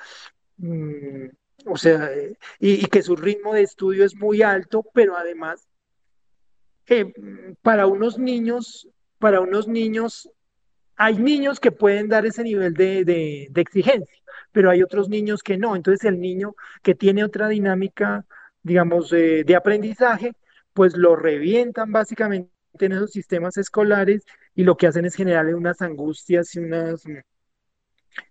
[0.57, 1.27] mmm,
[1.67, 2.09] o sea,
[2.59, 5.67] y, y, que su ritmo de estudio es muy alto, pero además,
[6.87, 7.13] eh,
[7.61, 8.87] para unos niños
[9.19, 10.29] para unos niños,
[10.95, 14.17] hay niños que pueden dar ese nivel de, de, exigencia,
[14.51, 15.75] pero hay otros niños que no.
[15.75, 18.25] Entonces el niño que tiene otra dinámica,
[18.63, 20.33] digamos, de aprendizaje,
[20.73, 24.23] pues lo revientan básicamente en esos sistemas escolares
[24.55, 27.03] y lo que hacen es generarle unas angustias y unas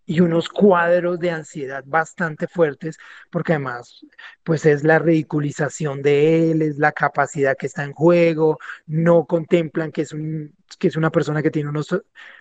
[0.05, 2.99] y unos cuadros de ansiedad bastante fuertes,
[3.31, 4.05] porque además,
[4.45, 9.93] pues es la ridiculización de él, es la capacidad que está en juego, no contemplan
[9.93, 11.89] que es, un, que es una persona que tiene unos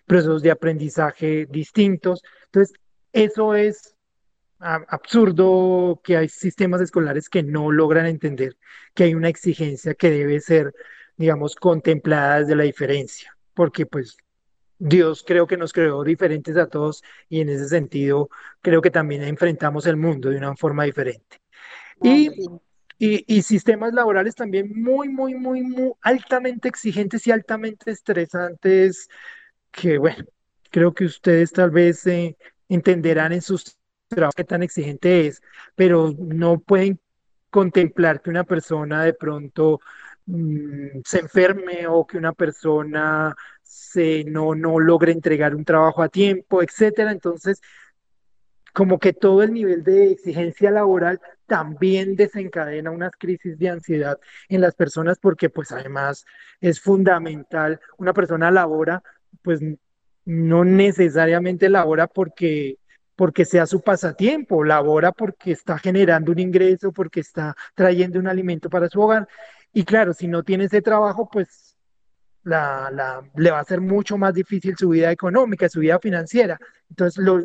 [0.06, 2.24] procesos de aprendizaje distintos.
[2.46, 2.78] Entonces,
[3.12, 3.96] eso es
[4.60, 8.58] absurdo que hay sistemas escolares que no logran entender
[8.94, 10.74] que hay una exigencia que debe ser,
[11.18, 14.18] digamos, contemplada desde la diferencia, porque pues
[14.78, 18.30] Dios creo que nos creó diferentes a todos y en ese sentido
[18.62, 21.42] creo que también enfrentamos el mundo de una forma diferente.
[22.02, 22.30] Y,
[23.00, 29.08] y, y, sistemas laborales también muy, muy, muy, muy altamente exigentes y altamente estresantes
[29.72, 30.26] que, bueno,
[30.72, 33.78] creo que ustedes tal vez eh, entenderán en sus
[34.10, 35.42] trabajos qué tan exigente es,
[35.76, 37.00] pero no pueden
[37.50, 39.80] contemplar que una persona de pronto
[40.26, 46.10] mmm, se enferme o que una persona se, no, no logra entregar un trabajo a
[46.10, 47.12] tiempo, etcétera.
[47.12, 47.62] Entonces,
[48.74, 54.20] como que todo el nivel de exigencia laboral también desencadena unas crisis de ansiedad
[54.50, 56.26] en las personas porque pues además
[56.60, 59.02] es fundamental, una persona labora,
[59.42, 59.62] pues
[60.26, 62.78] no necesariamente labora porque
[63.16, 68.70] porque sea su pasatiempo, labora porque está generando un ingreso, porque está trayendo un alimento
[68.70, 69.28] para su hogar.
[69.76, 71.76] Y claro, si no tiene ese trabajo, pues
[72.44, 76.58] la, la, le va a ser mucho más difícil su vida económica, su vida financiera.
[76.90, 77.44] Entonces, lo,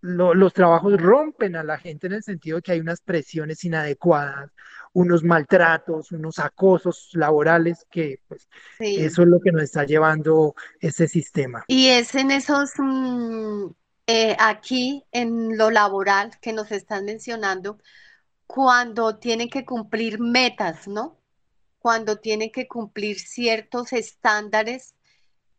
[0.00, 3.62] lo, los trabajos rompen a la gente en el sentido de que hay unas presiones
[3.62, 4.50] inadecuadas,
[4.94, 8.48] unos maltratos, unos acosos laborales, que pues,
[8.78, 8.96] sí.
[8.96, 11.62] eso es lo que nos está llevando ese sistema.
[11.68, 13.66] Y es en esos, mmm,
[14.06, 17.78] eh, aquí, en lo laboral que nos están mencionando,
[18.46, 21.18] cuando tienen que cumplir metas, ¿no?
[21.86, 24.96] Cuando tiene que cumplir ciertos estándares,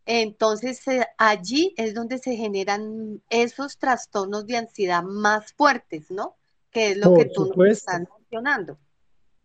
[0.05, 6.35] entonces eh, allí es donde se generan esos trastornos de ansiedad más fuertes, ¿no?
[6.69, 8.77] Que es lo Por que tú nos estás mencionando.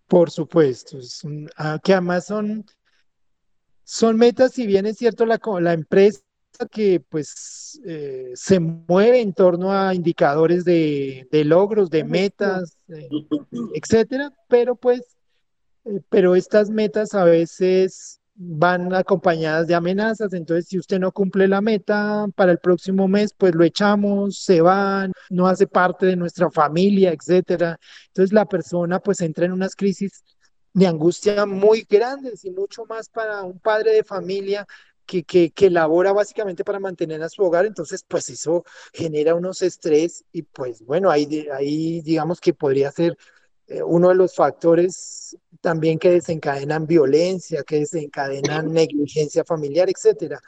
[0.09, 2.67] Por supuesto, es un- ah, que además son,
[3.85, 5.39] son metas, si bien es cierto, la,
[5.73, 6.19] empresa
[6.69, 13.09] que pues eh, se mueve en torno a indicadores de, de logros, de metas, eh,
[13.73, 15.03] etcétera, pero pues
[16.09, 21.61] pero estas metas a veces van acompañadas de amenazas, entonces si usted no cumple la
[21.61, 26.51] meta para el próximo mes, pues lo echamos, se van, no hace parte de nuestra
[26.51, 27.79] familia, etcétera.
[28.09, 30.25] Entonces la persona pues entra en unas crisis
[30.73, 34.67] de angustia muy grandes y mucho más para un padre de familia
[35.05, 39.61] que, que, que labora básicamente para mantener a su hogar, entonces pues eso genera unos
[39.63, 43.17] estrés y pues bueno, ahí, ahí digamos que podría ser eh,
[43.85, 50.41] uno de los factores también que desencadenan violencia, que desencadenan negligencia familiar, etcétera,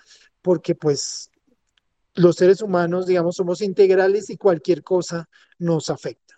[0.43, 1.31] porque pues
[2.15, 6.35] los seres humanos, digamos, somos integrales y cualquier cosa nos afecta.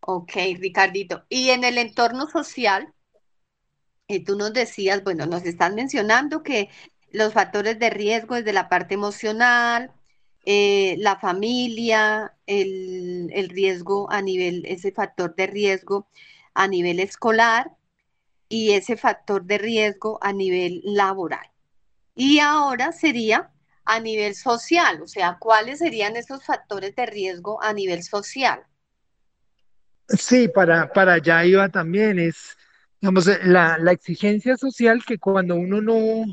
[0.00, 1.24] Ok, Ricardito.
[1.28, 2.94] Y en el entorno social,
[4.08, 6.70] eh, tú nos decías, bueno, nos están mencionando que
[7.10, 9.92] los factores de riesgo desde la parte emocional,
[10.44, 16.08] eh, la familia, el, el, riesgo a nivel, ese factor de riesgo
[16.54, 17.72] a nivel escolar
[18.48, 21.50] y ese factor de riesgo a nivel laboral.
[22.14, 23.50] Y ahora sería
[23.84, 28.62] a nivel social, o sea, ¿cuáles serían esos factores de riesgo a nivel social?
[30.08, 32.56] Sí, para, para allá iba también, es,
[33.00, 36.24] digamos, eh, la, la exigencia social que cuando uno no,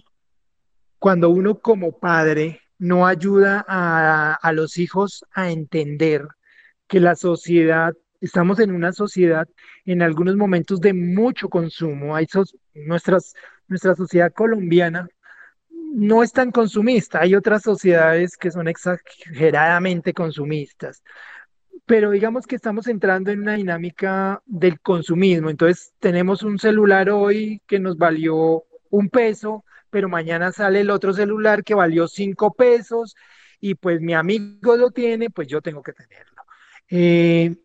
[1.00, 6.28] cuando uno como padre no ayuda a, los hijos a entender
[6.88, 9.48] que la sociedad, estamos en una sociedad
[9.86, 12.28] en algunos momentos de mucho consumo, hay
[12.74, 13.34] nuestras,
[13.68, 15.08] nuestra sociedad colombiana
[15.96, 17.22] no es tan consumista.
[17.22, 21.02] Hay otras sociedades que son exageradamente consumistas.
[21.86, 25.50] Pero digamos que estamos entrando en una dinámica del consumismo.
[25.50, 31.14] Entonces tenemos un celular hoy que nos valió un peso, pero mañana sale el otro
[31.14, 33.16] celular que valió cinco pesos
[33.60, 36.44] y pues mi amigo lo tiene, pues yo tengo que tenerlo.
[36.90, 37.56] Eh,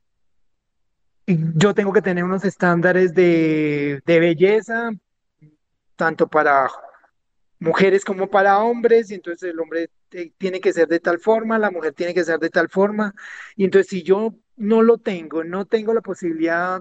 [1.26, 4.90] yo tengo que tener unos estándares de, de belleza,
[5.96, 6.68] tanto para
[7.58, 9.90] mujeres como para hombres, y entonces el hombre
[10.38, 13.14] tiene que ser de tal forma, la mujer tiene que ser de tal forma,
[13.54, 16.80] y entonces si yo no lo tengo, no tengo la posibilidad,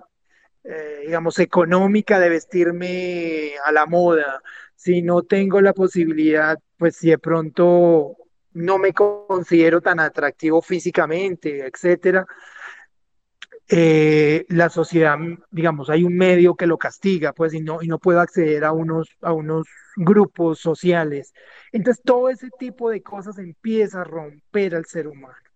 [0.64, 4.42] eh, digamos, económica de vestirme a la moda,
[4.80, 8.16] si no tengo la posibilidad, pues si de pronto
[8.54, 12.26] no me considero tan atractivo físicamente, etcétera,
[13.68, 15.18] eh, la sociedad,
[15.52, 18.72] digamos, hay un medio que lo castiga, pues, y no, y no puedo acceder a
[18.72, 19.68] unos, a unos
[19.98, 21.34] grupos sociales.
[21.74, 25.49] Entonces, todo ese tipo de cosas empieza a romper al ser humano.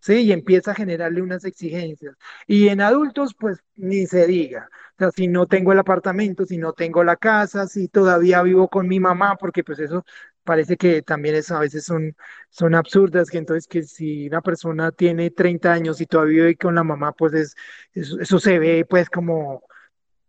[0.00, 0.14] ¿Sí?
[0.22, 2.16] Y empieza a generarle unas exigencias.
[2.46, 4.68] Y en adultos, pues ni se diga.
[4.94, 8.68] O sea, si no tengo el apartamento, si no tengo la casa, si todavía vivo
[8.68, 10.04] con mi mamá, porque pues eso
[10.44, 12.16] parece que también es, a veces son,
[12.50, 16.74] son absurdas, que entonces que si una persona tiene 30 años y todavía vive con
[16.74, 17.54] la mamá, pues es,
[17.94, 19.62] eso, se ve pues como,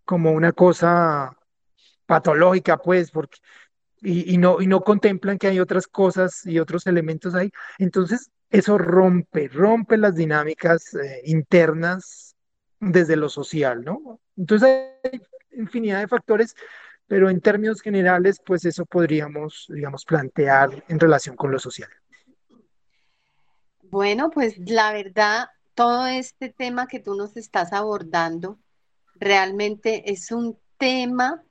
[0.05, 1.35] como una cosa
[2.05, 3.37] patológica, pues, porque
[4.01, 7.51] y, y, no, y no contemplan que hay otras cosas y otros elementos ahí.
[7.77, 12.35] Entonces, eso rompe, rompe las dinámicas eh, internas
[12.79, 14.19] desde lo social, ¿no?
[14.35, 15.21] Entonces hay
[15.53, 16.55] infinidad de factores,
[17.07, 21.89] pero en términos generales, pues eso podríamos, digamos, plantear en relación con lo social.
[23.83, 28.59] Bueno, pues la verdad, todo este tema que tú nos estás abordando
[29.15, 31.43] realmente es un tema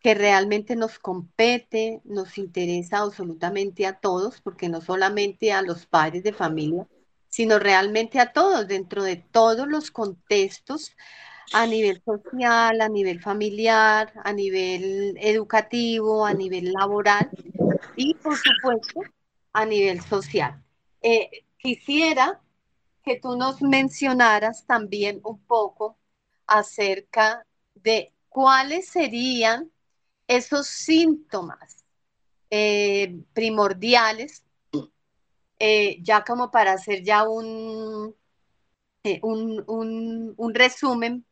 [0.00, 6.22] que realmente nos compete, nos interesa absolutamente a todos, porque no solamente a los padres
[6.22, 6.86] de familia,
[7.28, 10.96] sino realmente a todos, dentro de todos los contextos,
[11.52, 17.30] a nivel social, a nivel familiar, a nivel educativo, a nivel laboral
[17.96, 19.00] y, por supuesto,
[19.52, 20.62] a nivel social.
[21.00, 22.40] Eh, quisiera
[23.02, 25.96] que tú nos mencionaras también un poco
[26.46, 29.70] acerca de cuáles serían
[30.28, 31.84] esos síntomas
[32.50, 34.44] eh, primordiales,
[35.58, 38.14] eh, ya como para hacer ya un,
[39.04, 41.26] eh, un, un, resumen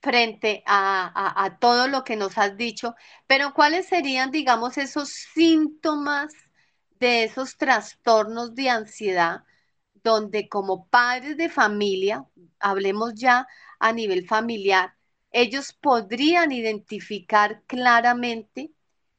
[0.00, 2.94] frente a, a, todo lo que nos has dicho,
[3.26, 6.32] pero ¿cuáles serían, digamos, esos síntomas
[7.00, 9.44] de esos trastornos de ansiedad
[10.06, 12.24] donde como padres de familia,
[12.60, 13.46] hablemos ya
[13.80, 14.95] a nivel familiar,
[15.32, 18.72] ellos podrían identificar claramente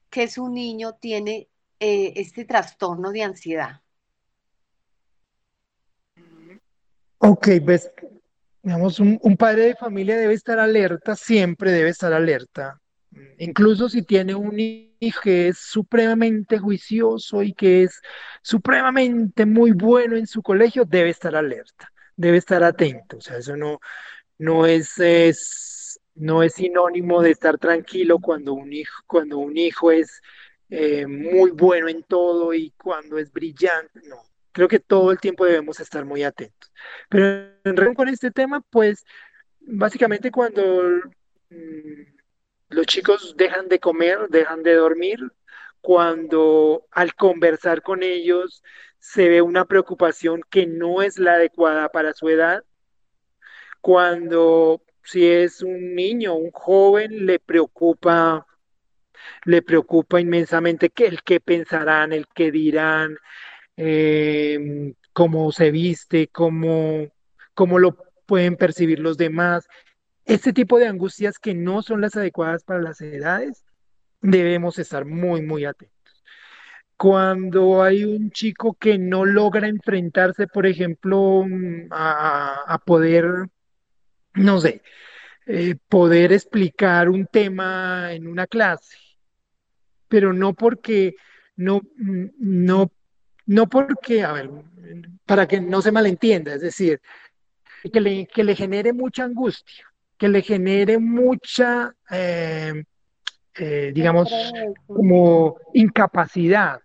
[0.09, 1.49] que su niño tiene
[1.79, 3.81] eh, este trastorno de ansiedad.
[7.19, 7.91] Ok, ves,
[8.63, 12.79] digamos, un, un, padre de familia debe estar alerta, siempre debe estar alerta.
[13.39, 18.01] Incluso si tiene un hijo que es supremamente juicioso y que es
[18.41, 23.17] supremamente muy bueno en su colegio, debe estar alerta, debe estar atento.
[23.17, 23.79] O sea, eso no,
[24.37, 25.66] no es, es
[26.17, 30.21] no es sinónimo de estar tranquilo cuando un hijo, cuando un hijo es
[30.69, 34.17] eh, muy bueno en todo y cuando es brillante, no.
[34.51, 36.71] Creo que todo el tiempo debemos estar muy atentos.
[37.09, 37.25] Pero
[37.63, 39.05] en relación con este tema, pues
[39.59, 40.81] básicamente cuando
[41.49, 42.01] mm,
[42.69, 45.19] los chicos dejan de comer, dejan de dormir,
[45.81, 48.63] cuando al conversar con ellos
[48.99, 52.63] se ve una preocupación que no es la adecuada para su edad,
[53.81, 58.45] cuando si es un niño, un joven, le preocupa,
[59.45, 63.17] le preocupa inmensamente que el qué pensarán, el qué dirán,
[63.77, 67.07] eh, cómo se viste, cómo,
[67.53, 69.67] cómo lo pueden percibir los demás.
[70.25, 73.63] Este tipo de angustias que no son las adecuadas para las edades,
[74.21, 75.95] debemos estar muy, muy atentos.
[76.97, 83.47] Cuando hay un chico que no logra enfrentarse, por ejemplo, mm, a poder,
[84.37, 84.81] no sé,
[85.45, 88.97] eh, poder explicar un tema en una clase,
[90.07, 91.15] pero no porque,
[91.55, 92.91] no, no,
[93.45, 94.49] no porque, a ver,
[95.25, 97.01] para que no se malentienda, es decir,
[97.91, 99.85] que le, que le genere mucha angustia,
[100.17, 102.83] que le genere mucha, eh,
[103.55, 104.29] eh, digamos,
[104.85, 106.79] como incapacidad.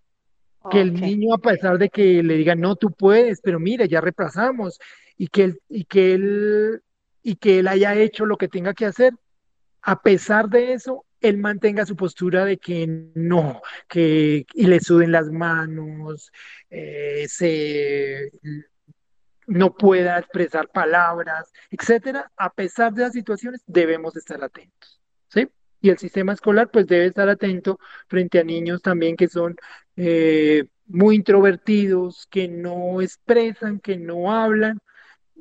[0.71, 3.99] Que el niño, a pesar de que le diga, no, tú puedes, pero mira, ya
[3.99, 4.79] repasamos,
[5.17, 6.81] y que él, y que él,
[7.23, 9.13] y que él haya hecho lo que tenga que hacer,
[9.81, 15.11] a pesar de eso, él mantenga su postura de que no, que y le suden
[15.11, 16.31] las manos,
[16.69, 18.31] eh, se
[19.47, 25.49] no pueda expresar palabras, etcétera, a pesar de las situaciones, debemos estar atentos, ¿sí?
[25.81, 29.55] Y el sistema escolar, pues, debe estar atento frente a niños también que son
[29.97, 34.79] eh, muy introvertidos, que no expresan, que no hablan,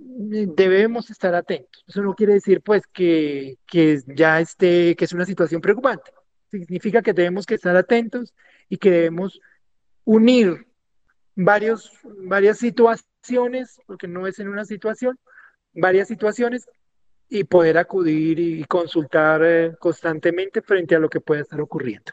[0.04, 1.84] debemos estar atentos.
[1.86, 6.10] Eso no quiere decir, pues, que, que ya esté, que es una situación preocupante.
[6.50, 8.34] Significa que debemos que estar atentos
[8.68, 9.40] y que debemos
[10.04, 10.66] unir
[11.34, 15.18] varios, varias situaciones, porque no es en una situación,
[15.72, 16.66] varias situaciones
[17.28, 22.12] y poder acudir y consultar eh, constantemente frente a lo que pueda estar ocurriendo.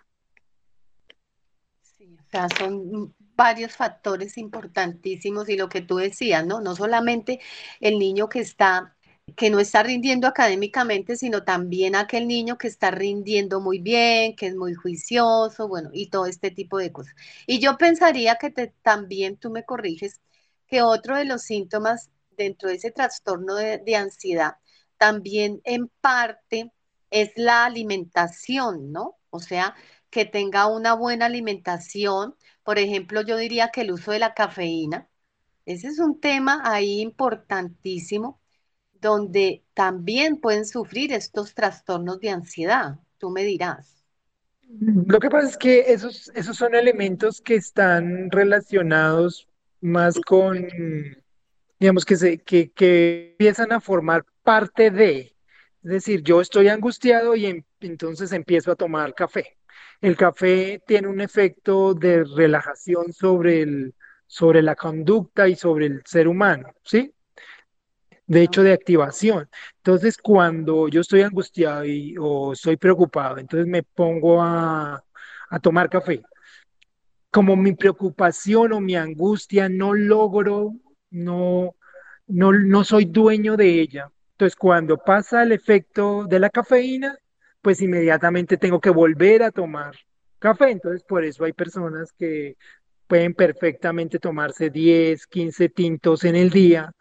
[2.31, 6.61] Sea, son varios factores importantísimos y lo que tú decías, ¿no?
[6.61, 7.39] No solamente
[7.79, 8.95] el niño que está
[9.37, 14.47] que no está rindiendo académicamente, sino también aquel niño que está rindiendo muy bien, que
[14.47, 17.13] es muy juicioso, bueno, y todo este tipo de cosas.
[17.45, 18.49] Y yo pensaría que
[18.81, 20.19] también tú me corriges
[20.67, 24.53] que otro de los síntomas dentro de ese trastorno de, de ansiedad
[24.97, 26.71] también en parte
[27.09, 29.17] es la alimentación, ¿no?
[29.29, 29.75] O sea,
[30.09, 32.35] que tenga una buena alimentación.
[32.63, 35.09] Por ejemplo, yo diría que el uso de la cafeína,
[35.65, 38.39] ese es un tema ahí importantísimo
[39.01, 42.99] donde también pueden sufrir estos trastornos de ansiedad.
[43.17, 44.03] Tú me dirás.
[44.67, 49.47] Lo que pasa es que esos, esos son elementos que están relacionados
[49.81, 50.67] más con,
[51.79, 55.35] digamos, que, se, que, que empiezan a formar parte de,
[55.83, 59.58] es decir, yo estoy angustiado y em, entonces empiezo a tomar café.
[60.01, 63.95] El café tiene un efecto de relajación sobre, el,
[64.27, 67.13] sobre la conducta y sobre el ser humano, ¿sí?
[68.29, 69.49] de hecho de activación.
[69.77, 71.83] Entonces, cuando yo estoy angustiado
[72.19, 75.03] o estoy preocupado, entonces me pongo a,
[75.49, 76.21] a tomar café.
[77.31, 80.75] Como mi preocupación o mi angustia no logro,
[81.09, 81.75] no,
[82.27, 84.11] no, no soy dueño de ella.
[84.33, 87.17] Entonces, cuando pasa el efecto de la cafeína,
[87.61, 89.95] pues inmediatamente tengo que volver a tomar
[90.39, 90.71] café.
[90.71, 92.55] Entonces, por eso hay personas que
[93.07, 96.93] pueden perfectamente tomarse 10, 15 tintos en el día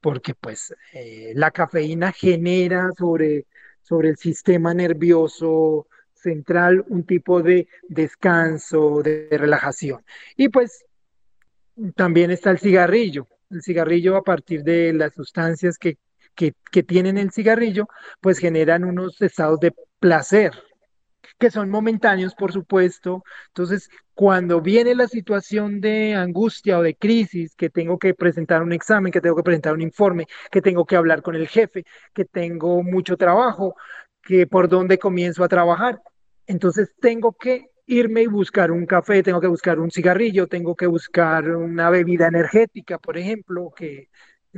[0.00, 3.46] porque pues eh, la cafeína genera sobre,
[3.82, 10.04] sobre el sistema nervioso central un tipo de descanso, de, relajación.
[10.36, 10.84] Y pues
[11.94, 13.28] también está el cigarrillo.
[13.50, 15.96] El cigarrillo a partir de las sustancias que,
[16.38, 17.88] que, tienen el cigarrillo,
[18.20, 20.52] pues generan unos estados de placer,
[21.38, 23.24] que son momentáneos, por supuesto.
[23.48, 28.72] Entonces, cuando viene la situación de angustia o de crisis, que tengo que presentar un
[28.72, 31.84] examen, que tengo que presentar un informe, que tengo que hablar con el jefe,
[32.14, 33.74] que tengo mucho trabajo,
[34.22, 36.00] que por dónde comienzo a trabajar,
[36.46, 40.86] entonces tengo que irme y buscar un café, tengo que buscar un cigarrillo, tengo que
[40.86, 44.08] buscar una bebida energética, por ejemplo, que,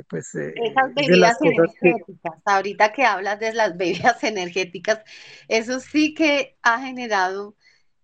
[0.03, 5.01] pues, eh, Esas bebidas energéticas, ahorita que hablas de las bebidas energéticas,
[5.49, 7.55] eso sí que ha generado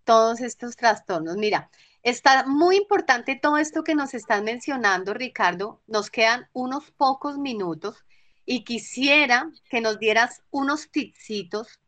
[0.04, 1.36] todos estos trastornos.
[1.36, 1.70] Mira,
[2.02, 5.82] está muy importante todo esto que nos están mencionando, Ricardo.
[5.86, 8.04] Nos quedan unos pocos minutos
[8.44, 11.80] y quisiera que nos dieras unos tipsitos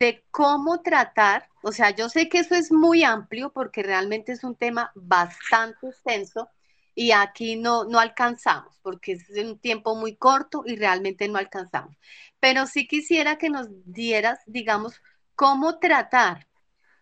[0.00, 4.42] de cómo tratar, o sea, yo sé que eso es muy amplio porque realmente es
[4.42, 6.48] un tema bastante extenso,
[6.94, 11.96] y aquí no, no alcanzamos porque es un tiempo muy corto y realmente no alcanzamos.
[12.40, 15.00] Pero sí quisiera que nos dieras, digamos,
[15.34, 16.48] ¿cómo tratar,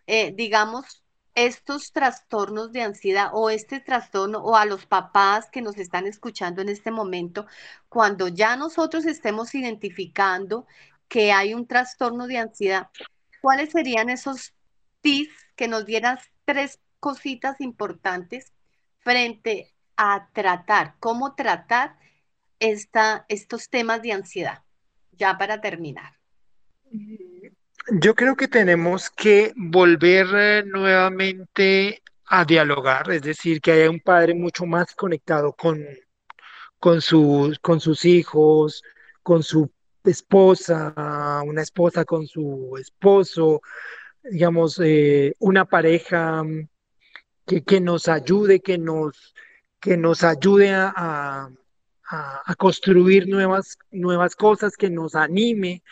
[0.07, 1.03] eh, digamos,
[1.35, 6.61] estos trastornos de ansiedad o este trastorno o a los papás que nos están escuchando
[6.61, 7.45] en este momento,
[7.87, 10.67] cuando ya nosotros estemos identificando
[11.07, 12.89] que hay un trastorno de ansiedad,
[13.41, 14.53] ¿cuáles serían esos
[15.01, 18.53] tips que nos dieras tres cositas importantes
[18.99, 21.97] frente a tratar, cómo tratar
[22.57, 24.63] esta, estos temas de ansiedad?
[25.11, 26.13] Ya para terminar.
[27.91, 33.99] Yo creo que tenemos que volver eh, nuevamente a dialogar, es decir, que haya un
[33.99, 35.83] padre mucho más conectado con,
[36.79, 38.81] con, sus, con sus hijos,
[39.21, 39.69] con su
[40.05, 43.61] esposa, una esposa con su esposo,
[44.23, 46.69] digamos, eh, una pareja mm,
[47.45, 49.33] que, que, nos ayude, que nos,
[49.79, 51.51] que nos ayude a, a,
[52.45, 55.83] a construir nuevas, nuevas cosas, que nos anime,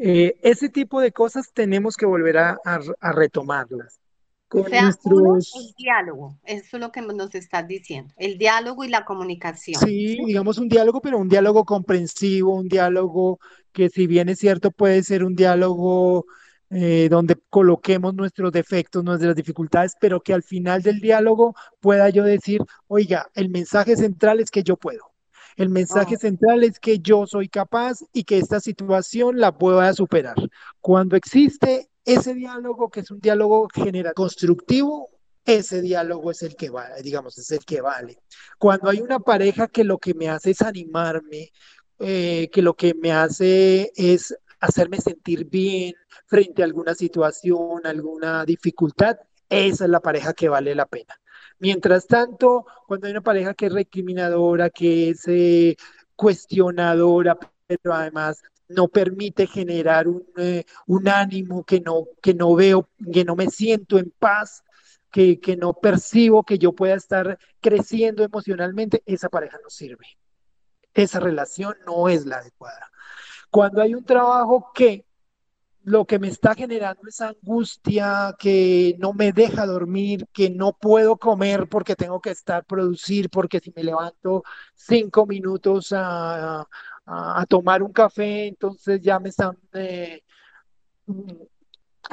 [0.00, 4.00] eh, ese tipo de cosas tenemos que volver a, a, retomarlas.
[4.48, 5.52] Con o sea, nuestros...
[5.54, 9.80] el diálogo, eso es lo que nos estás diciendo, el diálogo y la comunicación.
[9.80, 13.38] Sí, digamos un diálogo, pero un diálogo comprensivo, un diálogo
[13.72, 16.26] que si bien es cierto puede ser un diálogo
[16.74, 22.24] eh, donde coloquemos nuestros defectos, nuestras dificultades, pero que al final del diálogo pueda yo
[22.24, 25.12] decir, oiga, el mensaje central es que yo puedo.
[25.56, 30.36] El mensaje central es que yo soy capaz y que esta situación la pueda superar.
[30.80, 35.10] Cuando existe ese diálogo, que es un diálogo general constructivo,
[35.44, 38.16] ese diálogo es el que vale, digamos, es el que vale.
[38.58, 41.50] Cuando hay una pareja que lo que me hace es animarme,
[41.98, 45.94] eh, que lo que me hace es hacerme sentir bien
[46.26, 49.16] frente a alguna situación, alguna dificultad,
[49.48, 51.20] esa es la pareja que vale la pena.
[51.58, 55.76] Mientras tanto, cuando hay una pareja que es recriminadora, que es eh,
[56.14, 57.36] cuestionadora,
[57.66, 63.24] pero además no permite generar un, eh, un, ánimo que no, que no veo, que
[63.24, 64.62] no me siento en paz,
[65.10, 70.06] que, que no percibo que yo pueda estar creciendo emocionalmente, esa pareja no sirve.
[70.94, 72.91] Esa relación no es la adecuada.
[73.52, 75.04] Cuando hay un trabajo que
[75.82, 81.18] lo que me está generando es angustia, que no me deja dormir, que no puedo
[81.18, 84.42] comer porque tengo que estar producir, porque si me levanto
[84.74, 86.66] cinco minutos a,
[87.46, 90.22] tomar un café, entonces ya me están eh,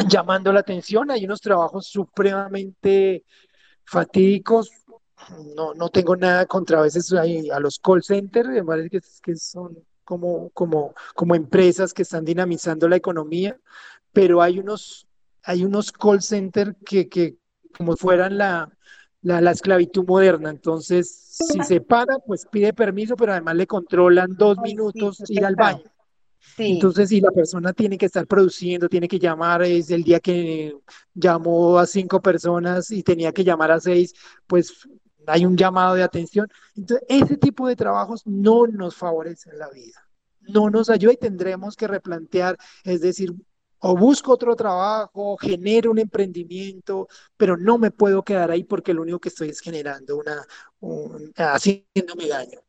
[0.09, 1.09] llamando la atención.
[1.09, 3.23] Hay unos trabajos supremamente
[3.85, 4.71] fatídicos.
[5.55, 8.89] No, no tengo nada contra a veces a los call centers, me parece
[9.23, 9.77] que son
[10.09, 13.59] como, como, como empresas que están dinamizando la economía,
[14.11, 15.05] pero hay unos,
[15.43, 17.37] hay unos call centers que, que
[17.77, 18.75] como fueran la,
[19.21, 20.49] la, la, esclavitud moderna.
[20.49, 25.55] Entonces, si se para, pues pide permiso, pero además le controlan dos minutos ir al
[25.55, 25.83] baño.
[26.57, 30.73] Entonces, si la persona tiene que estar produciendo, tiene que llamar, es el día que
[31.13, 34.15] llamó a cinco personas y tenía que llamar a seis,
[34.47, 34.89] pues
[35.27, 36.47] hay un llamado de atención.
[36.75, 40.07] Entonces, ese tipo de trabajos no nos favorecen la vida,
[40.41, 43.33] no nos ayuda y tendremos que replantear, es decir,
[43.79, 47.07] o busco otro trabajo, genero un emprendimiento,
[47.37, 50.45] pero no me puedo quedar ahí porque lo único que estoy es generando una,
[50.81, 52.59] un, haciéndome daño.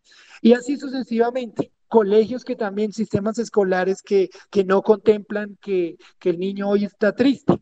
[0.40, 1.72] Y así sucesivamente.
[1.88, 7.16] Colegios que también, sistemas escolares que, que no contemplan que, que el niño hoy está
[7.16, 7.58] triste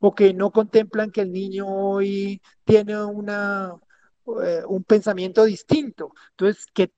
[0.00, 3.74] o que no contemplan que el niño hoy tiene una,
[4.42, 6.12] eh, un pensamiento distinto.
[6.30, 6.92] Entonces, que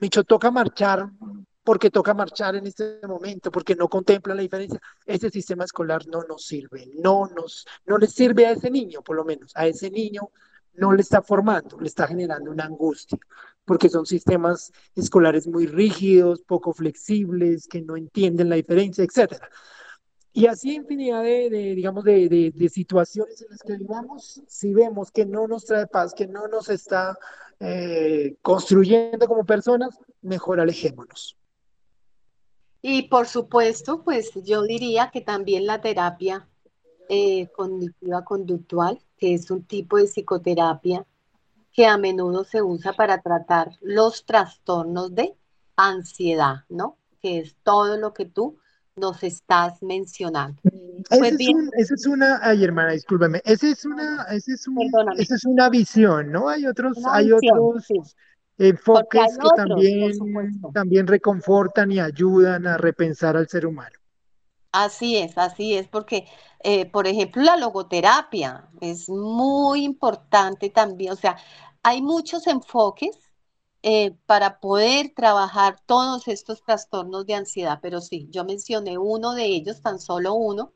[0.00, 1.08] Micho toca marchar
[1.64, 4.80] porque toca marchar en este momento, porque no contempla la diferencia.
[5.06, 9.16] Ese sistema escolar no nos sirve, no nos, no le sirve a ese niño, por
[9.16, 10.30] lo menos, a ese niño
[10.74, 13.18] no le está formando, le está generando una angustia,
[13.64, 19.48] porque son sistemas escolares muy rígidos, poco flexibles, que no entienden la diferencia, etcétera.
[20.36, 25.46] Y así infinidad de, digamos, de, situaciones en las que vivamos, si vemos que no
[25.46, 27.16] nos trae paz, que no nos está
[27.60, 31.38] eh, construyendo como personas, mejor alejémonos.
[32.82, 36.48] Y por supuesto, pues yo diría que también la terapia
[37.08, 41.06] eh, cognitiva conductual, que es un tipo de psicoterapia
[41.72, 45.36] que a menudo se usa para tratar los trastornos de
[45.76, 46.98] ansiedad, ¿no?
[47.20, 48.58] Que es todo lo que tú
[48.96, 50.60] nos estás mencionando.
[50.62, 51.32] Mm, pues
[51.76, 56.48] esa es, una, ay hermana, discúlpeme, esa es una, esa es, es una visión, ¿no?
[56.48, 57.88] Hay otros, hay otros
[58.56, 60.12] enfoques que también,
[60.72, 63.96] también reconfortan y ayudan a repensar al ser humano.
[64.70, 66.26] Así es, así es, porque,
[66.62, 71.36] eh, por ejemplo, la logoterapia es muy importante también, o sea,
[71.82, 73.23] hay muchos enfoques
[73.86, 77.80] eh, para poder trabajar todos estos trastornos de ansiedad.
[77.82, 80.72] Pero sí, yo mencioné uno de ellos, tan solo uno,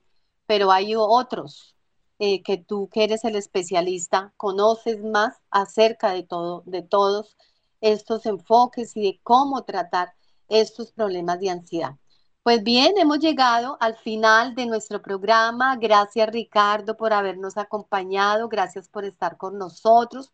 [0.47, 1.75] pero hay otros
[2.19, 7.39] eh, que tú que eres el especialista, conoces más acerca de todo, de todos
[7.81, 10.13] estos enfoques y de cómo tratar
[10.49, 11.97] estos problemas de ansiedad.
[12.43, 15.77] Pues bien, hemos llegado al final de nuestro programa.
[15.77, 20.31] Gracias Ricardo por habernos acompañado, gracias por estar con nosotros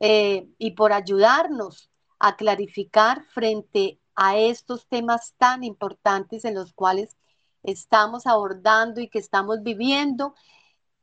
[0.00, 1.87] eh, y por ayudarnos
[2.18, 7.16] a clarificar frente a estos temas tan importantes en los cuales
[7.62, 10.34] estamos abordando y que estamos viviendo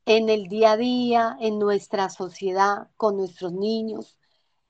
[0.05, 4.18] en el día a día, en nuestra sociedad, con nuestros niños,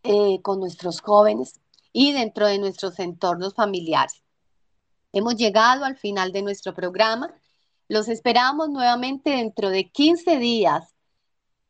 [0.03, 1.59] eh, con nuestros jóvenes
[1.91, 4.23] y dentro de nuestros entornos familiares.
[5.11, 7.33] Hemos llegado al final de nuestro programa.
[7.87, 10.93] Los esperamos nuevamente dentro de 15 días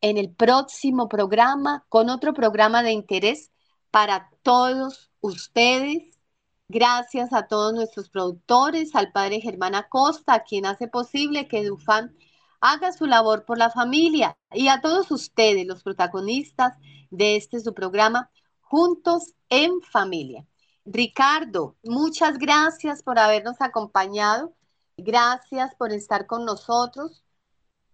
[0.01, 3.51] en el próximo programa con otro programa de interés
[3.95, 6.19] para todos ustedes.
[6.67, 12.13] Gracias a todos nuestros productores, al padre Germán Acosta, quien hace posible que Dufan
[12.59, 16.77] haga su labor por la familia y a todos ustedes, los protagonistas
[17.09, 18.29] de este su programa,
[18.59, 20.45] Juntos en Familia.
[20.83, 24.53] Ricardo, muchas gracias por habernos acompañado.
[24.97, 27.23] Gracias por estar con nosotros.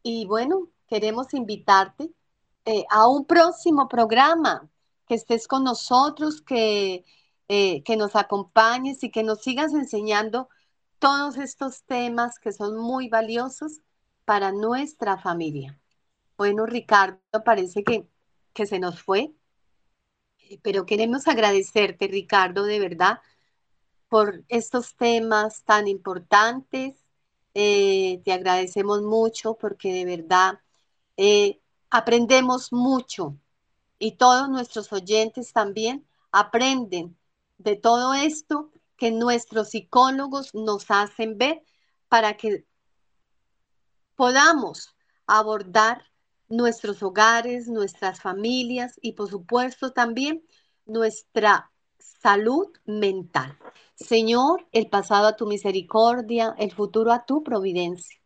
[0.01, 2.11] Y bueno, queremos invitarte
[2.65, 4.67] eh, a un próximo programa,
[5.07, 7.05] que estés con nosotros, que,
[7.47, 10.49] eh, que nos acompañes y que nos sigas enseñando
[10.99, 13.81] todos estos temas que son muy valiosos
[14.25, 15.79] para nuestra familia.
[16.37, 18.07] Bueno, Ricardo, parece que,
[18.53, 19.33] que se nos fue
[20.61, 23.19] pero queremos agradecerte, Ricardo, de verdad,
[24.09, 26.95] por estos temas tan importantes.
[27.53, 30.59] Eh, te agradecemos mucho porque de verdad
[31.17, 33.37] eh, aprendemos mucho
[34.01, 37.15] y todos nuestros oyentes también aprenden
[37.59, 41.63] de todo esto que nuestros psicólogos nos hacen ver
[42.09, 42.65] para que
[44.15, 44.95] podamos
[45.27, 46.03] abordar
[46.49, 50.43] nuestros hogares, nuestras familias y por supuesto también
[50.87, 53.57] nuestra salud mental.
[53.93, 58.20] Señor, el pasado a tu misericordia, el futuro a tu providencia,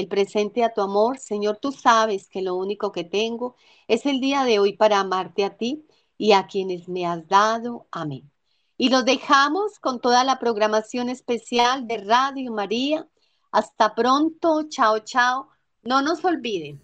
[0.00, 1.18] el presente a tu amor.
[1.18, 3.54] Señor, tú sabes que lo único que tengo
[3.86, 5.86] es el día de hoy para amarte a ti
[6.18, 7.86] y a quienes me has dado.
[7.90, 8.30] Amén.
[8.76, 13.06] Y los dejamos con toda la programación especial de Radio María.
[13.52, 14.64] Hasta pronto.
[14.68, 15.48] Chao, chao.
[15.82, 16.80] No nos olviden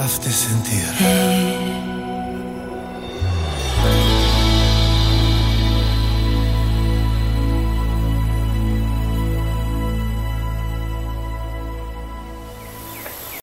[0.00, 1.99] Hazte sentir.